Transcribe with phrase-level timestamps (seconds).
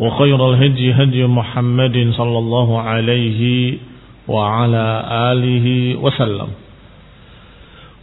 [0.00, 3.40] وخير الهدي هدي محمد صلى الله عليه
[4.28, 4.86] وعلى
[5.32, 5.66] آله
[6.00, 6.50] وسلم.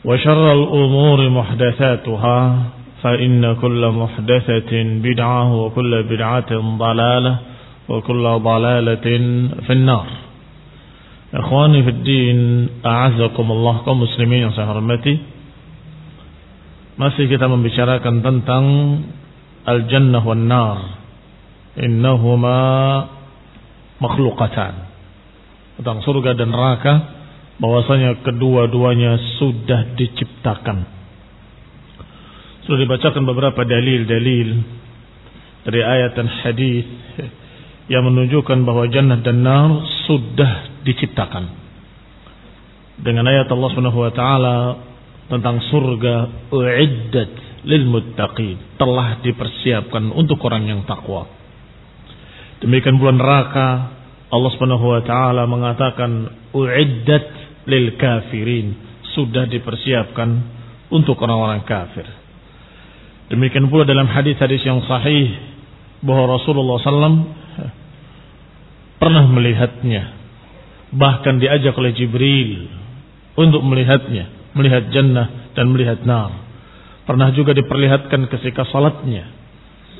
[0.05, 2.39] وشر الأمور محدثاتها
[3.01, 7.33] فإن كل محدثة بدعة وكل بدعة ضلالة
[7.89, 9.07] وكل ضلالة
[9.65, 10.07] في النار.
[11.33, 12.39] إخواني في الدين
[12.85, 15.17] أعزكم الله muslimin yang saya hormati.
[16.97, 18.63] Masih kita membicarakan tentang
[19.67, 20.96] Al-Jannah wan Nar.
[21.77, 22.57] Innahuma
[24.01, 24.73] makhlukatan
[25.77, 27.17] Tentang surga dan neraka
[27.57, 30.77] bahwasanya kedua-duanya sudah diciptakan.
[32.65, 34.49] Sudah dibacakan beberapa dalil-dalil
[35.65, 36.85] dari ayat dan hadis
[37.93, 39.71] yang menunjukkan bahwa jannah dan nar
[40.05, 41.45] sudah diciptakan.
[42.97, 44.57] Dengan ayat Allah Subhanahu wa taala
[45.29, 46.15] tentang surga
[46.51, 47.31] uiddat
[47.67, 51.36] lil muttaqin, telah dipersiapkan untuk orang yang takwa.
[52.57, 53.97] Demikian pula neraka
[54.27, 56.11] Allah Subhanahu wa taala mengatakan
[56.51, 57.25] uiddat
[57.69, 58.75] lil kafirin,
[59.15, 60.29] sudah dipersiapkan
[60.91, 62.07] untuk orang-orang kafir.
[63.27, 65.31] Demikian pula dalam hadis-hadis yang sahih
[65.99, 67.27] bahwa Rasulullah SAW
[68.97, 70.03] pernah melihatnya,
[70.95, 72.71] bahkan diajak oleh Jibril
[73.35, 76.31] untuk melihatnya, melihat jannah dan melihat nar.
[77.07, 79.27] Pernah juga diperlihatkan ketika salatnya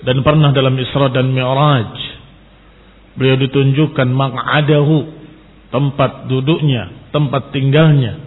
[0.04, 2.07] dan pernah dalam Isra dan Mi'raj
[3.18, 4.98] beliau ditunjukkan maq'adahu
[5.74, 8.24] tempat duduknya, tempat tinggalnya.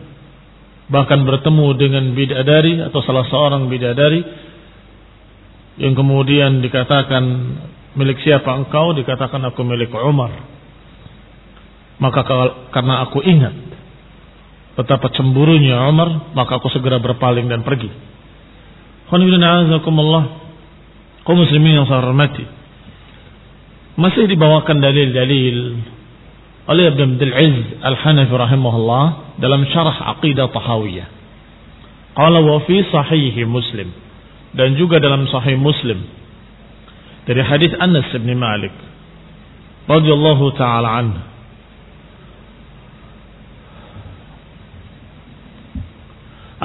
[0.90, 4.26] Bahkan bertemu dengan bidadari atau salah seorang bidadari
[5.78, 7.24] yang kemudian dikatakan
[7.94, 8.90] milik siapa engkau?
[8.98, 10.34] Dikatakan aku milik Umar.
[12.02, 12.26] Maka
[12.74, 13.54] karena aku ingat
[14.74, 18.10] betapa cemburunya Umar, maka aku segera berpaling dan pergi.
[19.10, 19.18] Kau
[21.36, 22.59] muslimin yang saya hormati.
[23.95, 25.57] Masih dibawakan dalil-dalil
[26.67, 29.05] oleh Ibn Abdul Aziz Al-Hanafi rahimahullah
[29.39, 31.07] dalam syarah Aqidah Tahawiyah.
[32.15, 33.91] Qala wa fi sahih Muslim
[34.55, 35.99] dan juga dalam sahih Muslim
[37.27, 38.71] dari hadis Anas bin Malik
[39.87, 41.21] radhiyallahu taala anhu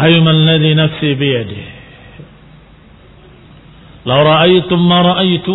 [0.00, 1.62] أيما الذي نفسي بيده
[4.06, 5.48] لو رأيتم ما رأيت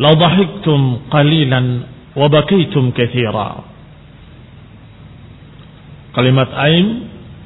[0.00, 0.76] la قليلا
[1.12, 1.66] qalilan
[2.16, 3.36] wa bakaitum أيم
[6.10, 6.86] Kalimat aim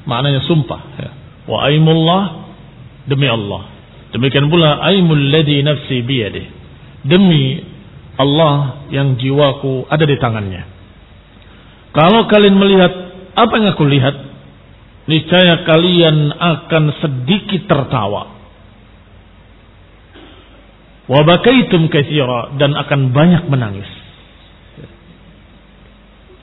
[0.09, 1.11] maknanya sumpah ya.
[1.45, 2.49] Wa aimullah
[3.05, 3.69] demi Allah.
[4.17, 6.47] Demikian pula aimul ladzi nafsi biyadih.
[7.05, 7.61] Demi
[8.17, 10.63] Allah yang jiwaku ada di tangannya.
[11.93, 12.93] Kalau kalian melihat
[13.35, 14.17] apa yang aku lihat,
[15.11, 18.34] niscaya kalian akan sedikit tertawa.
[21.05, 23.89] Wa bakaitum katsira dan akan banyak menangis.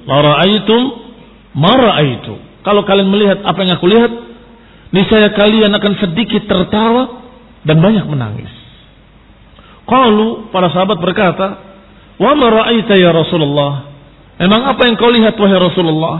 [0.06, 0.81] La ra'aitum
[1.58, 2.36] ma ra'aitu.
[2.62, 4.12] Kalau kalian melihat apa yang aku lihat,
[4.94, 7.25] niscaya kalian akan sedikit tertawa
[7.66, 8.50] dan banyak menangis.
[9.90, 11.48] Kalau para sahabat berkata,
[12.22, 13.92] "Wa ma ra'aita ya Rasulullah?"
[14.42, 16.18] Emang apa yang kau lihat wahai Rasulullah?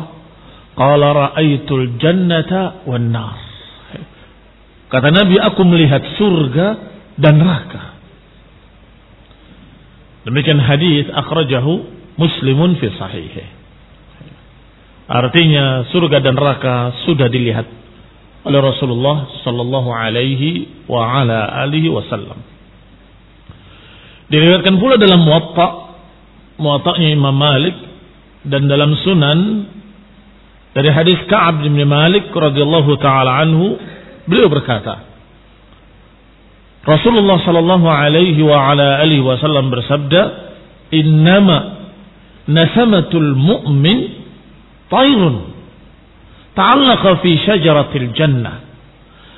[0.78, 3.38] Qala ra'aitul jannata wan nar.
[4.94, 6.68] Kata Nabi, aku melihat surga
[7.18, 7.91] dan neraka.
[10.28, 13.48] Demikian hadis akhrajahu Muslimun fi sahihih.
[15.12, 17.68] Artinya surga dan neraka sudah dilihat
[18.48, 22.40] oleh Rasulullah sallallahu alaihi wa ala alihi wasallam.
[24.32, 25.68] Diriwayatkan pula dalam Muwatta,
[26.56, 27.76] Muwatta'nya Imam Malik
[28.48, 29.40] dan dalam Sunan
[30.72, 33.76] dari hadis Ka'ab bin Malik radhiyallahu taala anhu
[34.26, 35.11] beliau berkata
[36.82, 40.22] Rasulullah sallallahu alaihi wa ala alihi wasallam bersabda
[40.90, 41.58] innama
[42.50, 43.98] nasamatul mu'min
[44.90, 45.54] tayrun
[46.58, 48.66] ta'allaqa fi syajaratil jannah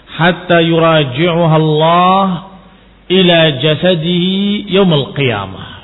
[0.07, 2.25] hatta yuraji'uha Allah
[3.11, 5.83] ila jasadihi yaumil qiyamah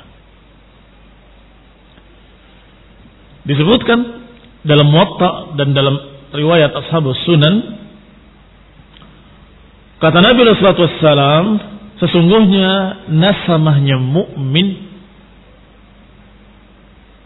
[3.44, 4.00] disebutkan
[4.64, 5.96] dalam muwatta dan dalam
[6.32, 7.54] riwayat ashabus sunan
[10.00, 11.44] kata Nabi alaihi wasallam
[12.00, 14.90] sesungguhnya nasamahnya mukmin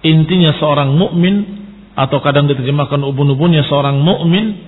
[0.03, 4.59] intinya seorang mukmin atau kadang diterjemahkan ubun-ubunnya seorang mukmin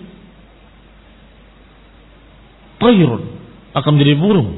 [2.79, 3.37] tayrun
[3.76, 4.50] akan menjadi burung.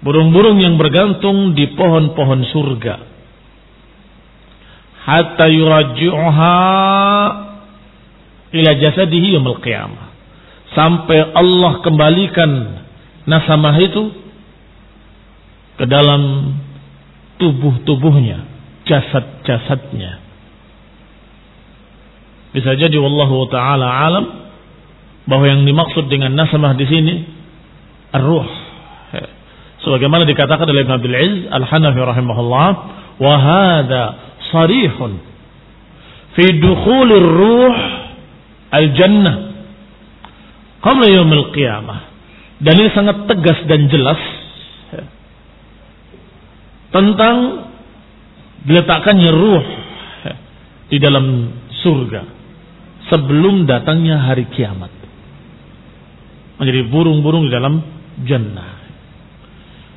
[0.00, 2.94] Burung-burung yang bergantung di pohon-pohon surga.
[5.04, 6.56] Hatta yuraji'uha
[8.52, 10.13] ila jasadihi yaumil qiyamah
[10.74, 12.50] sampai Allah kembalikan
[13.24, 14.10] nasamah itu
[15.78, 16.54] ke dalam
[17.38, 18.46] tubuh-tubuhnya
[18.86, 20.22] jasad-jasadnya.
[22.54, 24.24] Bisa jadi wallahu taala alam
[25.26, 27.14] bahwa yang dimaksud dengan nasamah di sini
[28.14, 28.46] ar-ruh.
[29.82, 32.68] Sebagaimana dikatakan oleh Ibn Abdul Aziz Al-Hanafi rahimahullah,
[33.20, 33.34] wa
[34.54, 35.12] sarihun
[36.38, 37.76] fi dukhulir ruh
[38.70, 39.53] al-jannah
[40.84, 42.12] qabla yaumil qiyamah.
[42.60, 44.20] Dan ini sangat tegas dan jelas
[46.94, 47.36] tentang
[48.68, 49.66] diletakkannya ruh
[50.92, 51.50] di dalam
[51.82, 52.22] surga
[53.10, 54.92] sebelum datangnya hari kiamat.
[56.62, 57.82] Menjadi burung-burung di dalam
[58.22, 58.72] jannah.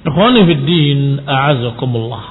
[0.08, 2.26] Ikhwanifiddin a'azakumullah.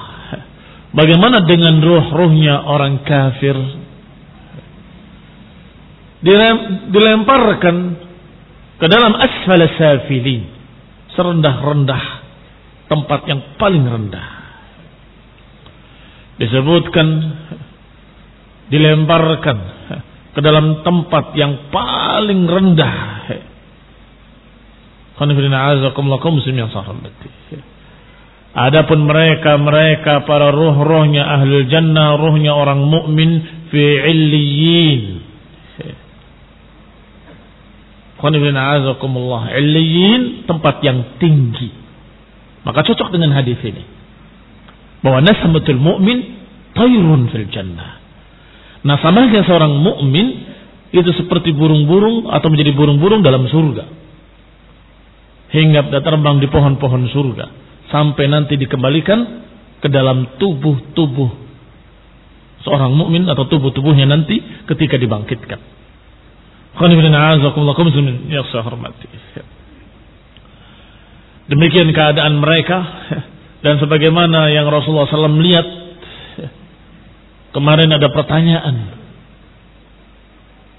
[0.91, 3.55] Bagaimana dengan ruh-ruhnya orang kafir?
[6.91, 8.06] Dilemparkan
[8.77, 10.55] ke dalam asfal safilin.
[11.17, 12.03] Serendah-rendah
[12.87, 14.37] tempat yang paling rendah
[16.37, 17.07] disebutkan
[18.69, 19.57] dilemparkan
[20.37, 22.97] ke dalam tempat yang paling rendah.
[28.57, 33.41] Adapun mereka mereka para ruh-ruhnya ahlul jannah, ruhnya orang mukmin
[33.73, 33.83] fi
[34.13, 35.16] illiyin.
[38.17, 41.69] Illiyin tempat yang tinggi.
[42.65, 43.83] Maka cocok dengan hadis ini
[45.05, 46.19] bahwa nasamatul mu'min
[46.73, 48.01] tayrun fil jannah.
[48.81, 50.27] Nasamahnya seorang mukmin
[50.91, 53.85] itu seperti burung-burung atau menjadi burung-burung dalam surga.
[55.47, 57.45] Hingga terbang di pohon-pohon surga
[57.87, 59.47] sampai nanti dikembalikan
[59.79, 61.31] ke dalam tubuh-tubuh
[62.67, 65.76] seorang mukmin atau tubuh-tubuhnya nanti ketika dibangkitkan.
[71.47, 72.77] Demikian keadaan mereka
[73.65, 75.67] dan sebagaimana yang Rasulullah SAW lihat
[77.55, 78.75] kemarin ada pertanyaan.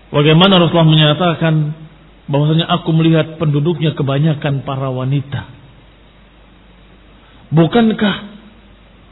[0.09, 1.55] Bagaimana Rasulullah menyatakan
[2.29, 5.49] bahwasanya aku melihat penduduknya kebanyakan para wanita.
[7.49, 8.17] Bukankah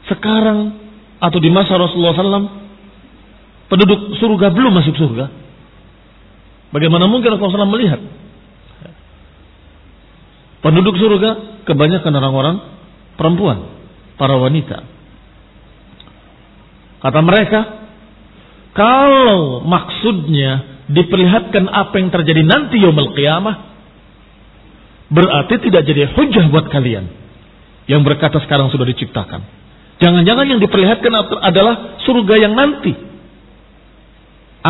[0.07, 0.77] sekarang
[1.17, 2.49] atau di masa Rasulullah SAW
[3.67, 5.46] penduduk surga belum masuk surga?
[6.71, 8.01] Bagaimana mungkin Rasulullah melihat
[10.59, 12.55] penduduk surga kebanyakan orang-orang
[13.15, 13.57] perempuan,
[14.19, 14.83] para wanita.
[16.97, 17.59] Kata mereka,
[18.75, 23.55] kalau maksudnya diperlihatkan apa yang terjadi nanti yaumul qiyamah,
[25.07, 27.05] berarti tidak jadi hujah buat kalian
[27.87, 29.39] yang berkata sekarang sudah diciptakan.
[30.03, 33.06] Jangan-jangan yang diperlihatkan adalah surga yang nanti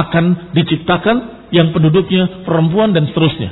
[0.06, 3.51] akan diciptakan yang penduduknya perempuan dan seterusnya.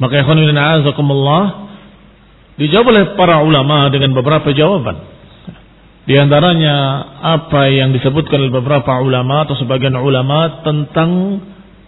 [0.00, 1.70] Maka ikhwan azakumullah
[2.60, 5.00] Dijawab oleh para ulama dengan beberapa jawaban.
[6.04, 6.76] Di antaranya
[7.24, 11.40] apa yang disebutkan oleh beberapa ulama atau sebagian ulama tentang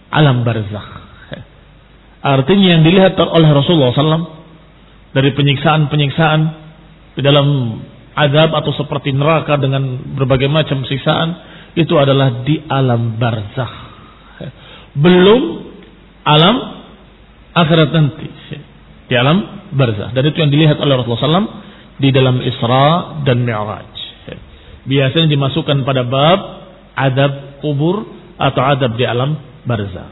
[0.09, 0.89] alam barzakh.
[2.25, 4.25] Artinya yang dilihat oleh Rasulullah SAW
[5.13, 6.41] dari penyiksaan-penyiksaan
[7.13, 7.77] di dalam
[8.17, 13.75] azab atau seperti neraka dengan berbagai macam siksaan itu adalah di alam barzakh.
[14.93, 15.41] Belum
[16.23, 16.55] alam
[17.53, 18.27] akhirat nanti.
[19.09, 20.13] Di alam barzakh.
[20.13, 21.51] Dan itu yang dilihat oleh Rasulullah SAW
[21.97, 23.93] di dalam Isra dan Mi'raj
[24.83, 26.39] biasanya dimasukkan pada bab
[26.93, 28.03] adab kubur
[28.35, 30.11] atau adab di alam barzah.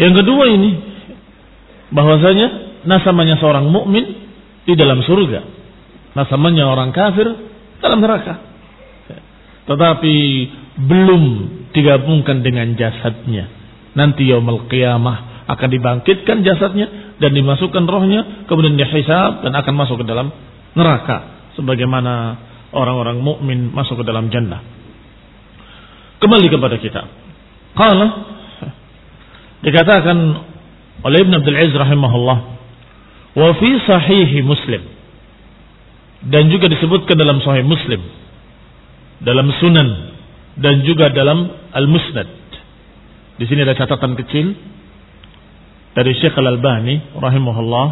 [0.00, 0.70] Yang kedua ini
[1.92, 2.46] bahwasanya
[2.88, 4.04] nasamanya seorang mukmin
[4.64, 5.44] di dalam surga,
[6.16, 7.28] nasamanya orang kafir
[7.84, 8.49] dalam neraka.
[9.70, 10.16] Tetapi
[10.82, 11.22] belum
[11.70, 13.46] digabungkan dengan jasadnya.
[13.94, 20.06] Nanti yaumul qiyamah akan dibangkitkan jasadnya dan dimasukkan rohnya kemudian dihisab dan akan masuk ke
[20.06, 20.30] dalam
[20.74, 22.38] neraka sebagaimana
[22.74, 24.62] orang-orang mukmin masuk ke dalam jannah.
[26.18, 27.02] Kembali kepada kita.
[27.74, 28.06] Qala
[29.62, 30.18] dikatakan
[31.06, 32.38] oleh Ibn Abdul Aziz rahimahullah
[33.38, 34.82] wa fi sahih Muslim
[36.26, 38.02] dan juga disebutkan dalam sahih Muslim
[39.20, 39.88] dalam Sunan
[40.56, 42.28] dan juga dalam Al-Musnad.
[43.40, 44.52] Di sini ada catatan kecil
[45.96, 47.86] dari Syekh Al-Albani rahimahullah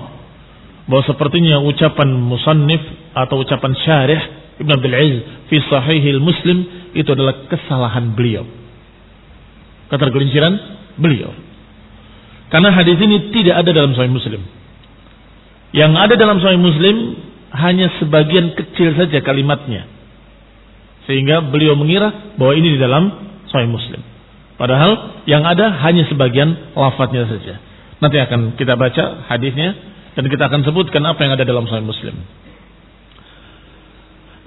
[0.88, 2.80] bahwa sepertinya ucapan musannif
[3.12, 4.20] atau ucapan syarih
[4.58, 8.44] Ibn Abdul Aziz fi sahihil Muslim itu adalah kesalahan beliau.
[9.88, 10.52] Ketergelinciran
[11.00, 11.32] beliau.
[12.48, 14.40] Karena hadis ini tidak ada dalam sahih Muslim.
[15.72, 16.96] Yang ada dalam sahih Muslim
[17.52, 19.97] hanya sebagian kecil saja kalimatnya.
[21.08, 23.08] Sehingga beliau mengira bahwa ini di dalam
[23.48, 24.04] sahih Muslim.
[24.60, 27.56] Padahal yang ada hanya sebagian lafadznya saja.
[27.98, 29.72] Nanti akan kita baca hadisnya
[30.12, 32.12] dan kita akan sebutkan apa yang ada dalam sahih Muslim.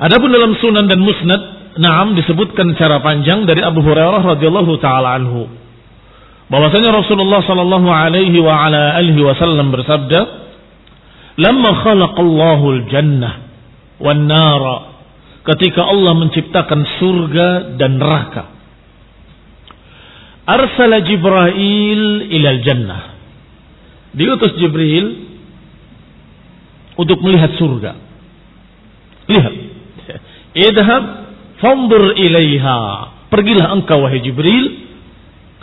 [0.01, 5.47] Adapun dalam Sunan dan Musnad, Naam disebutkan secara panjang dari Abu Hurairah radhiyallahu taala anhu.
[6.51, 10.19] Bahwasanya Rasulullah sallallahu alaihi wa ala alihi wasallam bersabda,
[11.39, 13.33] "Lamma khalaqallahu al-jannah
[14.03, 14.90] wan nara"
[15.41, 17.47] Ketika Allah menciptakan surga
[17.81, 18.43] dan neraka.
[20.45, 23.03] Arsala Jibril ilal jannah.
[24.13, 25.05] Diutus Jibril
[26.99, 27.91] untuk melihat surga.
[29.31, 29.53] Lihat.
[30.69, 31.03] Idhab
[31.57, 32.79] fandur ilaiha.
[33.31, 34.65] Pergilah engkau wahai Jibril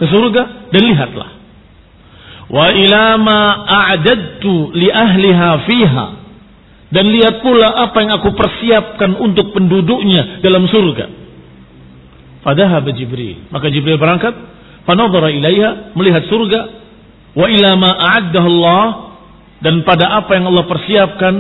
[0.01, 1.31] ke surga dan lihatlah.
[2.49, 6.07] Wa ila ma a'dadtu li ahliha fiha.
[6.89, 11.07] Dan lihat pula apa yang aku persiapkan untuk penduduknya dalam surga.
[12.41, 13.49] Fadahab Jibril.
[13.53, 14.33] Maka Jibril berangkat.
[14.89, 15.93] Fanadhara ilaiha.
[15.93, 16.61] Melihat surga.
[17.37, 18.85] Wa ila ma Allah.
[19.61, 21.35] Dan pada apa yang Allah persiapkan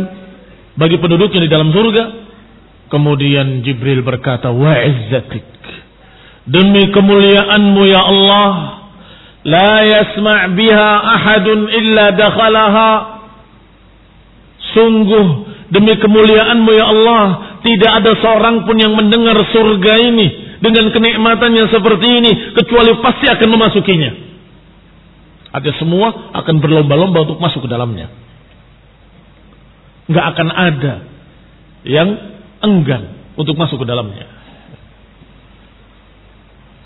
[0.76, 2.28] bagi penduduknya di dalam surga
[2.88, 5.44] Kemudian Jibril berkata, Wa izzatik.
[6.48, 8.52] Demi kemuliaanmu ya Allah.
[9.44, 12.88] La yasma' biha ahadun illa dakhalaha.
[14.76, 15.26] Sungguh
[15.72, 17.24] demi kemuliaanmu ya Allah.
[17.58, 20.26] Tidak ada seorang pun yang mendengar surga ini.
[20.58, 22.32] Dengan kenikmatannya seperti ini.
[22.56, 24.10] Kecuali pasti akan memasukinya.
[25.48, 28.12] Ada semua akan berlomba-lomba untuk masuk ke dalamnya.
[30.08, 30.94] Nggak akan ada
[31.88, 32.08] yang
[32.64, 34.26] enggan untuk masuk ke dalamnya.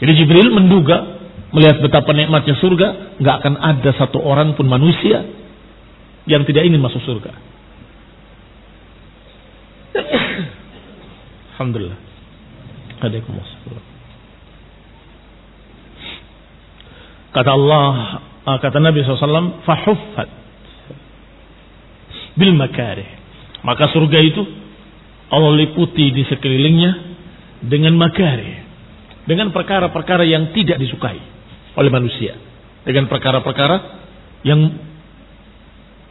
[0.02, 1.22] Jadi Jibril menduga
[1.54, 5.22] melihat betapa nikmatnya surga, nggak akan ada satu orang pun manusia
[6.26, 7.51] yang tidak ingin masuk surga.
[11.56, 11.98] Alhamdulillah.
[17.32, 17.92] Kata Allah,
[18.44, 20.28] ah, kata Nabi SAW, fahuffat
[22.36, 23.08] bil makarih.
[23.62, 24.42] Maka surga itu
[25.32, 26.92] Allah liputi di sekelilingnya
[27.64, 28.60] dengan makari.
[29.22, 31.18] Dengan perkara-perkara yang tidak disukai
[31.78, 32.34] oleh manusia.
[32.82, 33.76] Dengan perkara-perkara
[34.42, 34.60] yang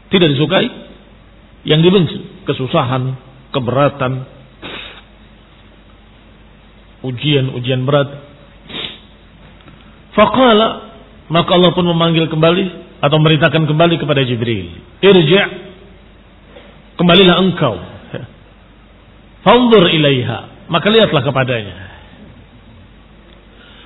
[0.07, 0.67] tidak disukai,
[1.67, 2.47] yang dibenci.
[2.47, 4.25] Kesusahan, keberatan,
[7.05, 8.09] ujian-ujian berat.
[10.11, 10.67] Faqala,
[11.31, 12.65] maka Allah pun memanggil kembali
[12.99, 14.75] atau merintahkan kembali kepada Jibril.
[14.99, 15.47] Irja'
[16.99, 17.91] kembalilah engkau
[19.41, 20.69] Fanzur ilaiha.
[20.69, 21.77] Maka lihatlah kepadanya.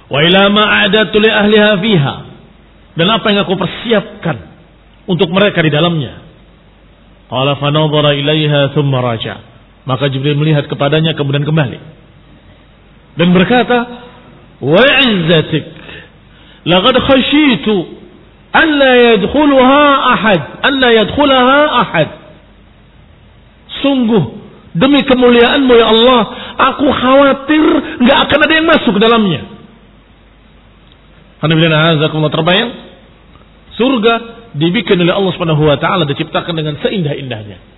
[0.05, 2.15] Wa ila ma a'datu li ahliha fiha.
[2.95, 4.38] Dan apa yang aku persiapkan
[5.10, 6.24] untuk mereka di dalamnya.
[7.31, 9.41] Qala fanadhara ilaiha thumma raja.
[9.86, 11.80] Maka Jibril melihat kepadanya kemudian kembali.
[13.15, 13.77] Dan berkata,
[14.60, 15.65] "Wa izzatik
[16.65, 17.75] laqad khashitu
[18.50, 19.84] an la yadkhulaha
[20.18, 22.10] ahad, an la yadkhulaha ahad."
[23.86, 26.22] Sungguh Demi kemuliaanmu ya Allah,
[26.60, 27.63] aku khawatir
[28.04, 29.48] nggak akan ada yang masuk ke dalamnya.
[31.39, 32.72] Karena terbayang
[33.80, 34.13] surga
[34.51, 37.75] dibikin oleh Allah Subhanahu wa taala diciptakan dengan seindah-indahnya.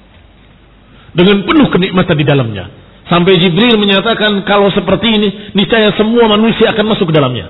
[1.16, 2.66] Dengan penuh kenikmatan di dalamnya.
[3.08, 7.48] Sampai Jibril menyatakan kalau seperti ini niscaya semua manusia akan masuk ke dalamnya.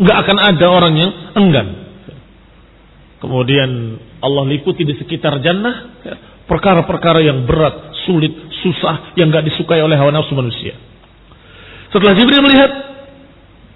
[0.00, 1.68] Nggak akan ada orang yang enggan.
[3.20, 6.02] Kemudian Allah liputi di sekitar jannah
[6.48, 8.32] perkara-perkara yang berat, sulit,
[8.64, 10.74] susah yang nggak disukai oleh hawa nafsu manusia.
[11.92, 12.70] Setelah Jibril melihat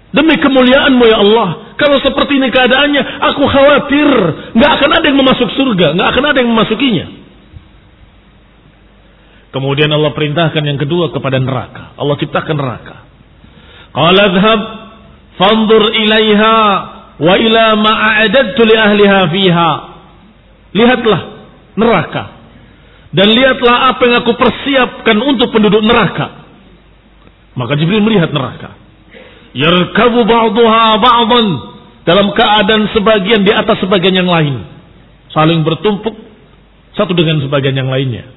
[0.09, 4.09] demi kemuliaanmu ya Allah, kalau seperti ini keadaannya, aku khawatir
[4.57, 7.05] nggak akan ada yang memasuk surga, nggak akan ada yang memasukinya.
[9.51, 11.95] Kemudian Allah perintahkan yang kedua kepada neraka.
[11.95, 12.95] Allah ciptakan neraka.
[13.95, 14.61] Qala dhhab
[15.39, 16.55] fanzur ilaiha
[17.17, 19.71] wa ila ma a'adadtu li ahliha fiha.
[20.75, 21.19] Lihatlah
[21.79, 22.37] neraka
[23.15, 26.43] dan lihatlah apa yang aku persiapkan untuk penduduk neraka.
[27.55, 28.75] Maka Jibril melihat neraka.
[29.55, 31.47] Yarkabu ba'duha ba'dan.
[32.03, 34.63] Dalam keadaan sebagian di atas sebagian yang lain.
[35.31, 36.13] Saling bertumpuk.
[36.93, 38.36] Satu dengan sebagian yang lainnya.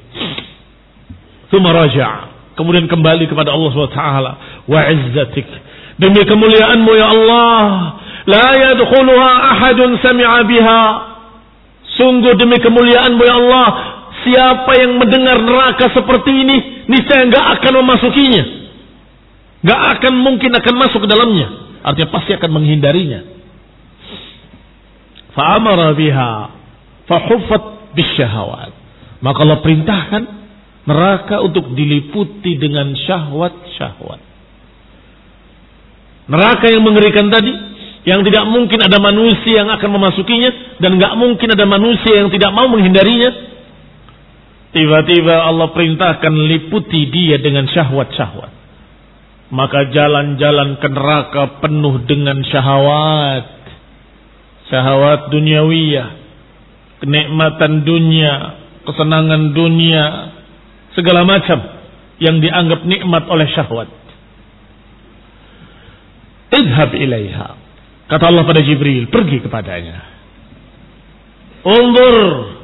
[1.51, 4.03] Thumma raja' Kemudian kembali kepada Allah SWT.
[4.69, 5.49] Wa izzatik.
[5.97, 7.65] Demi kemuliaanmu ya Allah.
[8.29, 10.83] La yadkhuluha ahadun sami'a biha.
[11.97, 13.69] Sungguh demi kemuliaanmu ya Allah
[14.21, 16.57] Siapa yang mendengar neraka seperti ini,
[16.93, 18.45] niscaya nggak akan memasukinya.
[19.65, 21.49] Nggak akan mungkin akan masuk ke dalamnya.
[21.81, 23.21] Artinya pasti akan menghindarinya.
[25.33, 26.33] Fa'amara biha
[27.09, 28.73] fahuffat bisyahawat.
[29.25, 30.23] Maka Allah perintahkan
[30.89, 34.21] neraka untuk diliputi dengan syahwat-syahwat.
[36.31, 37.53] Neraka yang mengerikan tadi,
[38.07, 42.51] yang tidak mungkin ada manusia yang akan memasukinya dan nggak mungkin ada manusia yang tidak
[42.55, 43.51] mau menghindarinya,
[44.71, 48.53] Tiba-tiba Allah perintahkan liputi dia dengan syahwat-syahwat.
[49.51, 53.51] Maka jalan-jalan ke neraka penuh dengan syahwat.
[54.71, 56.09] Syahwat duniawiyah.
[57.03, 58.35] Kenikmatan dunia.
[58.87, 60.05] Kesenangan dunia.
[61.01, 61.59] Segala macam
[62.21, 63.89] yang dianggap nikmat oleh syahwat.
[66.53, 67.57] Idhab ilaiha.
[68.05, 70.05] Kata Allah pada Jibril, pergi kepadanya.
[71.65, 72.61] Undur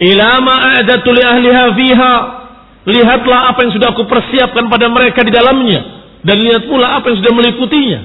[0.00, 2.14] Ilama a'datu li ahliha fiha.
[2.88, 5.80] Lihatlah apa yang sudah aku persiapkan pada mereka di dalamnya.
[6.20, 8.00] Dan lihat pula apa yang sudah meliputinya.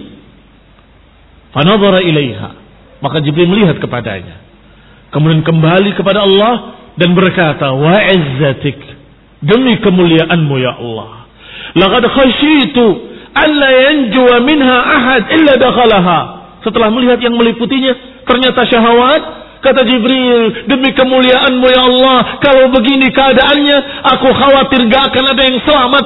[1.56, 2.50] Fanadhara ilaiha.
[3.00, 4.40] Maka Jibril melihat kepadanya.
[5.12, 8.95] Kemudian kembali kepada Allah dan berkata, Wa izzatik.
[9.46, 11.30] Demi kemuliaanmu ya Allah.
[11.78, 12.86] Laqad khasyitu
[13.36, 16.20] alla yanjuwa minha ahad illa dakhalaha.
[16.66, 17.94] Setelah melihat yang meliputinya,
[18.26, 25.26] ternyata syahwat, Kata Jibril, demi kemuliaanmu ya Allah, kalau begini keadaannya, aku khawatir gak akan
[25.34, 26.06] ada yang selamat.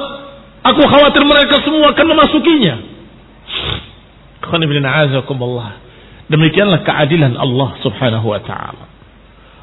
[0.64, 2.74] Aku khawatir mereka semua akan memasukinya.
[6.32, 8.84] Demikianlah keadilan Allah subhanahu wa ta'ala.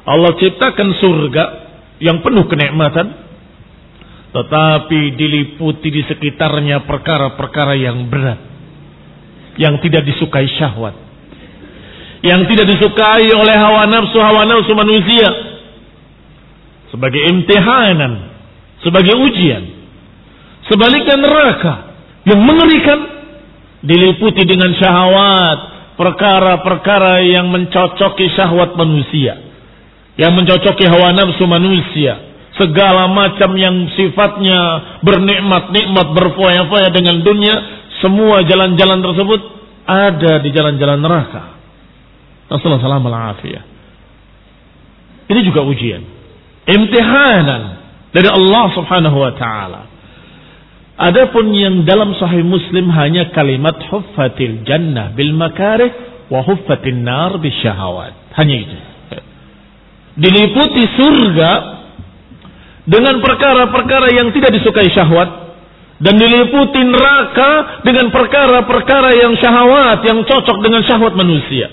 [0.06, 1.44] Allah ciptakan surga
[1.98, 3.27] yang penuh kenikmatan,
[4.28, 8.40] tetapi diliputi di sekitarnya perkara-perkara yang berat,
[9.56, 11.08] yang tidak disukai syahwat.
[12.18, 15.28] Yang tidak disukai oleh hawa nafsu hawa nafsu manusia.
[16.92, 18.12] Sebagai imtihanan,
[18.84, 19.64] sebagai ujian.
[20.68, 21.74] Sebaliknya neraka
[22.28, 22.98] yang mengerikan
[23.80, 25.58] diliputi dengan syahwat,
[25.96, 29.40] perkara-perkara yang mencocoki syahwat manusia,
[30.20, 32.27] yang mencocoki hawa nafsu manusia,
[32.58, 34.60] segala macam yang sifatnya
[35.06, 37.54] bernikmat-nikmat berfoya-foya dengan dunia,
[38.02, 39.40] semua jalan-jalan tersebut
[39.88, 41.56] ada di jalan-jalan neraka.
[42.50, 43.38] Rasulullah
[45.28, 46.02] Ini juga ujian.
[46.68, 47.62] Imtihanan
[48.12, 49.82] dari Allah subhanahu wa ta'ala.
[50.98, 55.94] Adapun yang dalam sahih muslim hanya kalimat huffatil jannah bil makarih
[56.26, 58.34] wa huffatin nar bil syahawat.
[58.34, 58.78] Hanya itu.
[60.18, 61.77] Diliputi surga
[62.88, 65.28] dengan perkara-perkara yang tidak disukai syahwat
[66.00, 71.68] dan diliputi neraka dengan perkara-perkara yang syahwat yang cocok dengan syahwat manusia.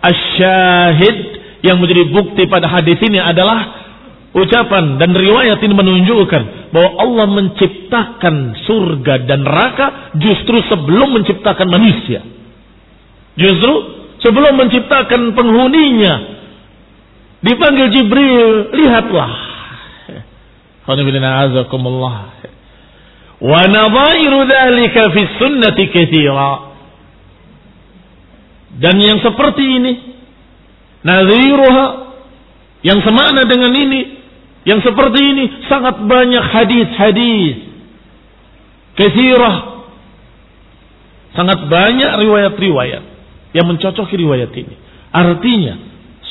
[0.00, 1.16] Asyahid
[1.66, 3.80] yang menjadi bukti pada hadis ini adalah
[4.30, 8.34] ucapan dan riwayat ini menunjukkan bahwa Allah menciptakan
[8.64, 12.22] surga dan neraka justru sebelum menciptakan manusia.
[13.34, 13.72] Justru
[14.22, 16.39] sebelum menciptakan penghuninya.
[17.40, 19.30] Dipanggil Jibril, lihatlah.
[23.40, 25.84] Wa nadhairu dhalika fi sunnati.
[28.80, 29.92] Dan yang seperti ini
[31.04, 31.86] nadhiruha
[32.80, 34.00] Yang semakna dengan ini,
[34.64, 37.56] yang seperti ini sangat banyak hadis-hadis.
[38.96, 39.56] Kesirah.
[41.36, 43.04] Sangat banyak riwayat-riwayat
[43.52, 44.74] yang mencocoki riwayat ini.
[45.12, 45.89] Artinya,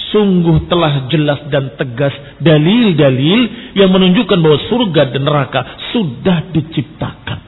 [0.09, 5.61] sungguh telah jelas dan tegas dalil-dalil yang menunjukkan bahwa surga dan neraka
[5.93, 7.39] sudah diciptakan.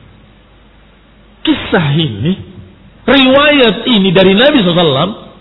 [1.42, 2.34] Kisah ini,
[3.06, 5.34] riwayat ini dari Nabi SAW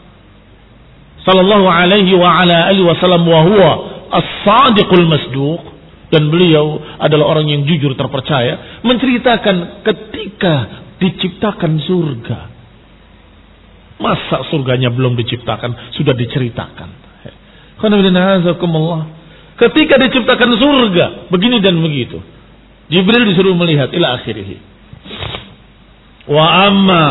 [1.20, 3.70] sallallahu alaihi wa ala alihi wasallam wa huwa
[4.16, 5.62] as-sadiqul masduq.
[6.10, 10.54] Dan beliau adalah orang yang jujur terpercaya menceritakan ketika
[10.98, 12.38] diciptakan surga.
[14.02, 17.09] Masa surganya belum diciptakan sudah diceritakan
[19.60, 22.20] Ketika diciptakan surga, begini dan begitu.
[22.90, 24.58] Jibril disuruh melihat ila akhirih.
[26.30, 27.06] Wa amma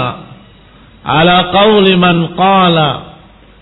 [1.06, 2.90] ala qawli man qala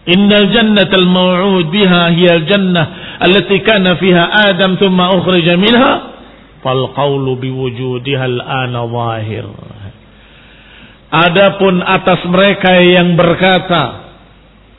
[0.07, 2.85] innal jannatal maw'ud biha hiya jannah
[3.21, 5.91] allati kana fiha Adam thumma ukhrija minha
[6.63, 9.45] fal qawlu biwujudiha al-ana zahir.
[11.07, 14.06] Adapun atas mereka yang berkata,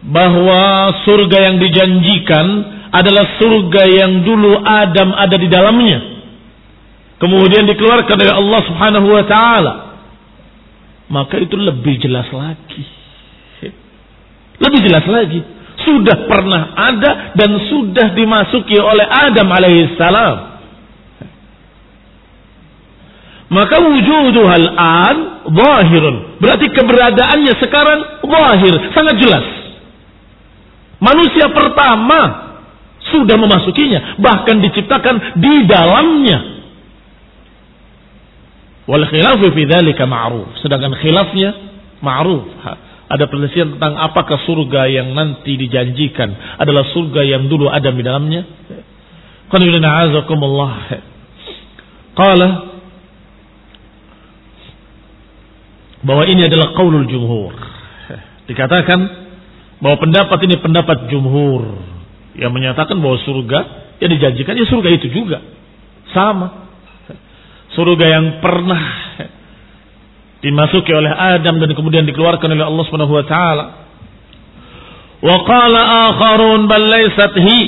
[0.02, 2.46] bahwa surga yang dijanjikan
[2.94, 5.98] adalah surga yang dulu Adam ada di dalamnya.
[7.18, 9.74] Kemudian dikeluarkan oleh Allah Subhanahu wa taala.
[11.08, 12.98] Maka itu lebih jelas lagi
[14.58, 15.40] lebih jelas lagi.
[15.86, 20.36] Sudah pernah ada dan sudah dimasuki oleh Adam alaihissalam.
[23.48, 25.16] Maka wujuduhal an
[25.48, 26.36] zahirun.
[26.42, 29.46] Berarti keberadaannya sekarang zahir, sangat jelas.
[30.98, 32.50] Manusia pertama
[33.14, 36.38] sudah memasukinya, bahkan diciptakan di dalamnya.
[38.88, 40.58] Wal khilafu fi dzalika ma'ruf.
[40.64, 41.50] Sedangkan khilafnya
[42.02, 42.48] ma'ruf.
[43.08, 48.42] Ada perselisihan tentang apakah surga yang nanti dijanjikan adalah surga yang dulu ada di dalamnya.
[52.18, 52.48] Qala
[56.04, 57.52] bahwa ini adalah qaulul jumhur.
[58.48, 59.27] Dikatakan
[59.78, 61.78] bahwa pendapat ini pendapat jumhur
[62.38, 63.58] yang menyatakan bahwa surga
[63.98, 65.38] yang dijanjikan ya surga itu juga
[66.14, 66.70] sama.
[67.74, 68.82] Surga yang pernah
[70.42, 73.64] dimasuki oleh Adam dan kemudian dikeluarkan oleh Allah Subhanahu wa taala.
[75.18, 77.60] Wa qala akharun bal laysat hi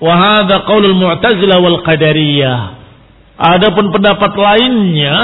[0.00, 2.60] wa hadha qaulul mu'tazilah wal qadariyah.
[3.38, 5.16] Adapun pendapat lainnya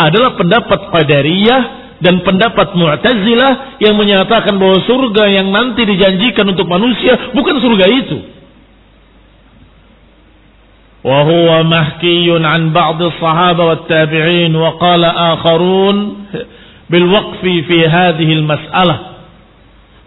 [0.00, 7.32] adalah pendapat qadariyah dan pendapat Mu'tazilah yang menyatakan bahwa surga yang nanti dijanjikan untuk manusia
[7.36, 8.18] bukan surga itu.
[11.04, 13.00] Wa huwa mahkiyun an ba'd
[13.88, 14.52] tabi'in.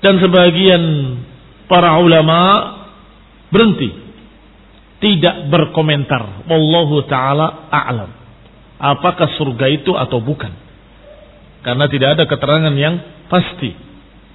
[0.03, 0.83] Dan sebagian
[1.69, 2.39] para ulama
[3.53, 3.89] berhenti
[4.97, 6.49] tidak berkomentar.
[6.49, 8.09] Wallahu taala a'lam.
[8.81, 10.62] Apakah surga itu atau bukan?
[11.63, 12.99] Karena tidak ada keterangan yang
[13.31, 13.71] pasti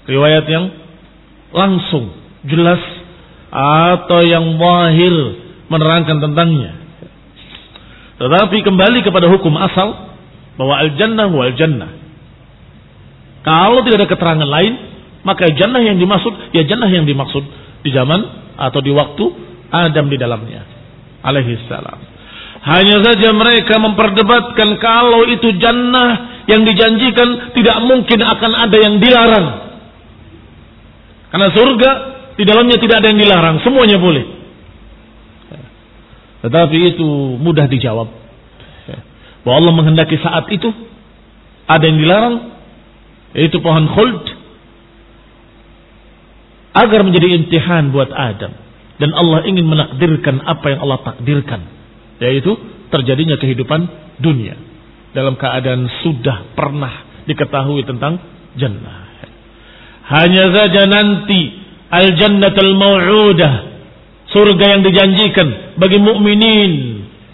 [0.09, 0.73] riwayat yang
[1.53, 2.13] langsung
[2.49, 2.81] jelas
[3.53, 5.15] atau yang wahir
[5.69, 6.73] menerangkan tentangnya.
[8.19, 9.95] Tetapi kembali kepada hukum asal
[10.59, 11.93] bahwa al-jannah wal jannah.
[13.47, 14.75] Kalau tidak ada keterangan lain,
[15.23, 17.45] maka jannah yang dimaksud ya jannah yang dimaksud
[17.87, 18.21] di zaman
[18.59, 19.25] atau di waktu
[19.71, 20.67] Adam di dalamnya.
[21.23, 22.18] Alaihi salam.
[22.59, 29.47] Hanya saja mereka memperdebatkan kalau itu jannah yang dijanjikan tidak mungkin akan ada yang dilarang.
[31.29, 31.91] Karena surga
[32.35, 34.25] di dalamnya tidak ada yang dilarang, semuanya boleh.
[36.43, 38.09] Tetapi itu mudah dijawab.
[39.47, 40.71] Bahwa Allah menghendaki saat itu
[41.69, 42.35] ada yang dilarang
[43.37, 44.25] yaitu pohon khuld
[46.75, 48.57] agar menjadi intihan buat Adam
[48.99, 51.78] dan Allah ingin menakdirkan apa yang Allah takdirkan
[52.19, 52.53] yaitu
[52.89, 53.81] terjadinya kehidupan
[54.19, 54.55] dunia
[55.15, 58.19] dalam keadaan sudah pernah diketahui tentang
[58.59, 59.09] jannah
[60.09, 61.41] hanya saja nanti
[61.89, 63.55] al jannatul mau'udah
[64.33, 66.73] surga yang dijanjikan bagi mukminin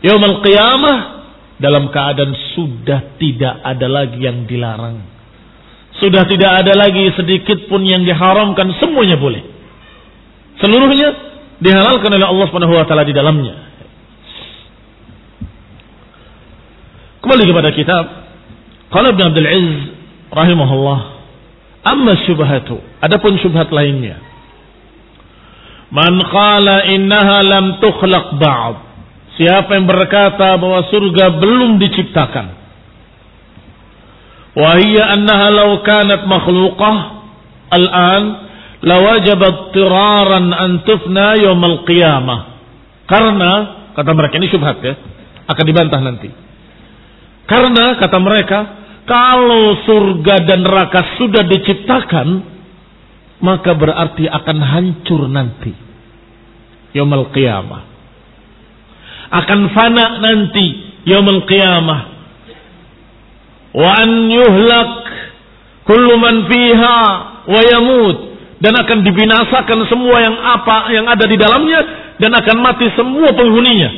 [0.02, 1.14] yaumul qiyamah
[1.58, 5.00] dalam keadaan sudah tidak ada lagi yang dilarang.
[6.02, 9.40] Sudah tidak ada lagi sedikit pun yang diharamkan, semuanya boleh.
[10.58, 11.08] Seluruhnya
[11.62, 13.63] dihalalkan oleh Allah Subhanahu wa taala di dalamnya.
[17.24, 18.04] Kembali kepada kitab
[18.92, 19.80] Qala Ibn Abdul Aziz
[20.28, 20.98] rahimahullah,
[21.88, 24.20] amma syubhatu, adapun syubhat lainnya
[25.88, 28.76] Man qala innaha lam tukhlaq ba'd.
[29.40, 32.46] Siapa yang berkata bahwa surga belum diciptakan.
[34.58, 36.96] Wa hiya annaha law kanat makhluqah
[37.72, 38.22] al-an
[38.82, 42.52] lawajabat tiraran an tufna yaumil qiyamah.
[43.06, 43.50] Karena
[43.94, 44.94] kata mereka ini syubhat ya,
[45.46, 46.43] akan dibantah nanti.
[47.44, 48.58] Karena kata mereka,
[49.04, 52.28] kalau surga dan neraka sudah diciptakan,
[53.44, 55.72] maka berarti akan hancur nanti.
[56.96, 57.82] Yaumul qiyamah.
[59.34, 60.66] Akan fana nanti
[61.04, 62.00] yaumul qiyamah.
[63.74, 64.92] Wa an yuhlak
[65.84, 66.98] kullu man fiha
[67.44, 68.16] wa yamut
[68.62, 71.80] dan akan dibinasakan semua yang apa yang ada di dalamnya
[72.16, 73.90] dan akan mati semua penghuninya.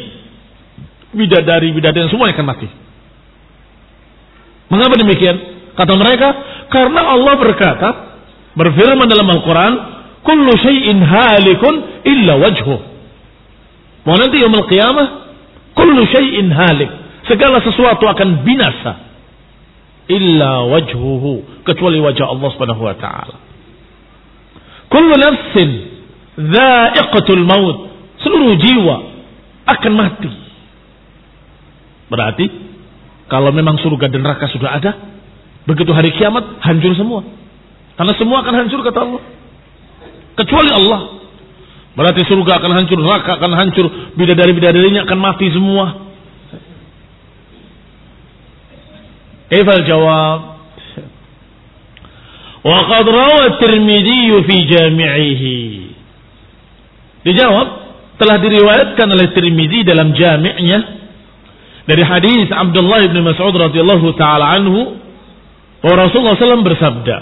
[1.14, 2.85] Bidadari, bidadari semua akan mati.
[4.66, 5.36] Mengapa demikian?
[5.76, 6.28] Kata mereka,
[6.72, 7.88] karena Allah berkata,
[8.56, 9.74] berfirman dalam Al-Quran,
[10.26, 12.76] Kullu syai'in halikun illa wajhu.
[14.02, 15.06] Mau nanti yaumul qiyamah,
[15.78, 16.90] Kullu syai'in halik.
[17.30, 19.06] Segala sesuatu akan binasa.
[20.10, 21.62] Illa wajhuhu.
[21.66, 23.36] Kecuali wajah Allah subhanahu wa ta'ala.
[24.90, 25.70] Kullu nafsin
[26.38, 27.78] dha'iqatul maut.
[28.22, 28.96] Seluruh jiwa
[29.66, 30.30] akan mati.
[32.06, 32.46] Berarti
[33.26, 34.94] kalau memang surga dan neraka sudah ada,
[35.66, 37.26] begitu hari kiamat hancur semua.
[37.98, 39.22] Karena semua akan hancur kata Allah.
[40.36, 41.00] Kecuali Allah.
[41.96, 46.06] Berarti surga akan hancur, neraka akan hancur, bidadari-bidadarinya akan mati semua.
[49.48, 50.38] Eval jawab.
[52.66, 55.58] Wa qad rawa Tirmidzi fi jami'ihi.
[57.26, 57.68] Dijawab
[58.20, 60.78] telah diriwayatkan oleh Tirmidzi dalam jami'nya
[61.86, 64.98] dari hadis Abdullah bin Mas'ud radhiyallahu taala anhu
[65.82, 67.16] bahwa Rasulullah SAW bersabda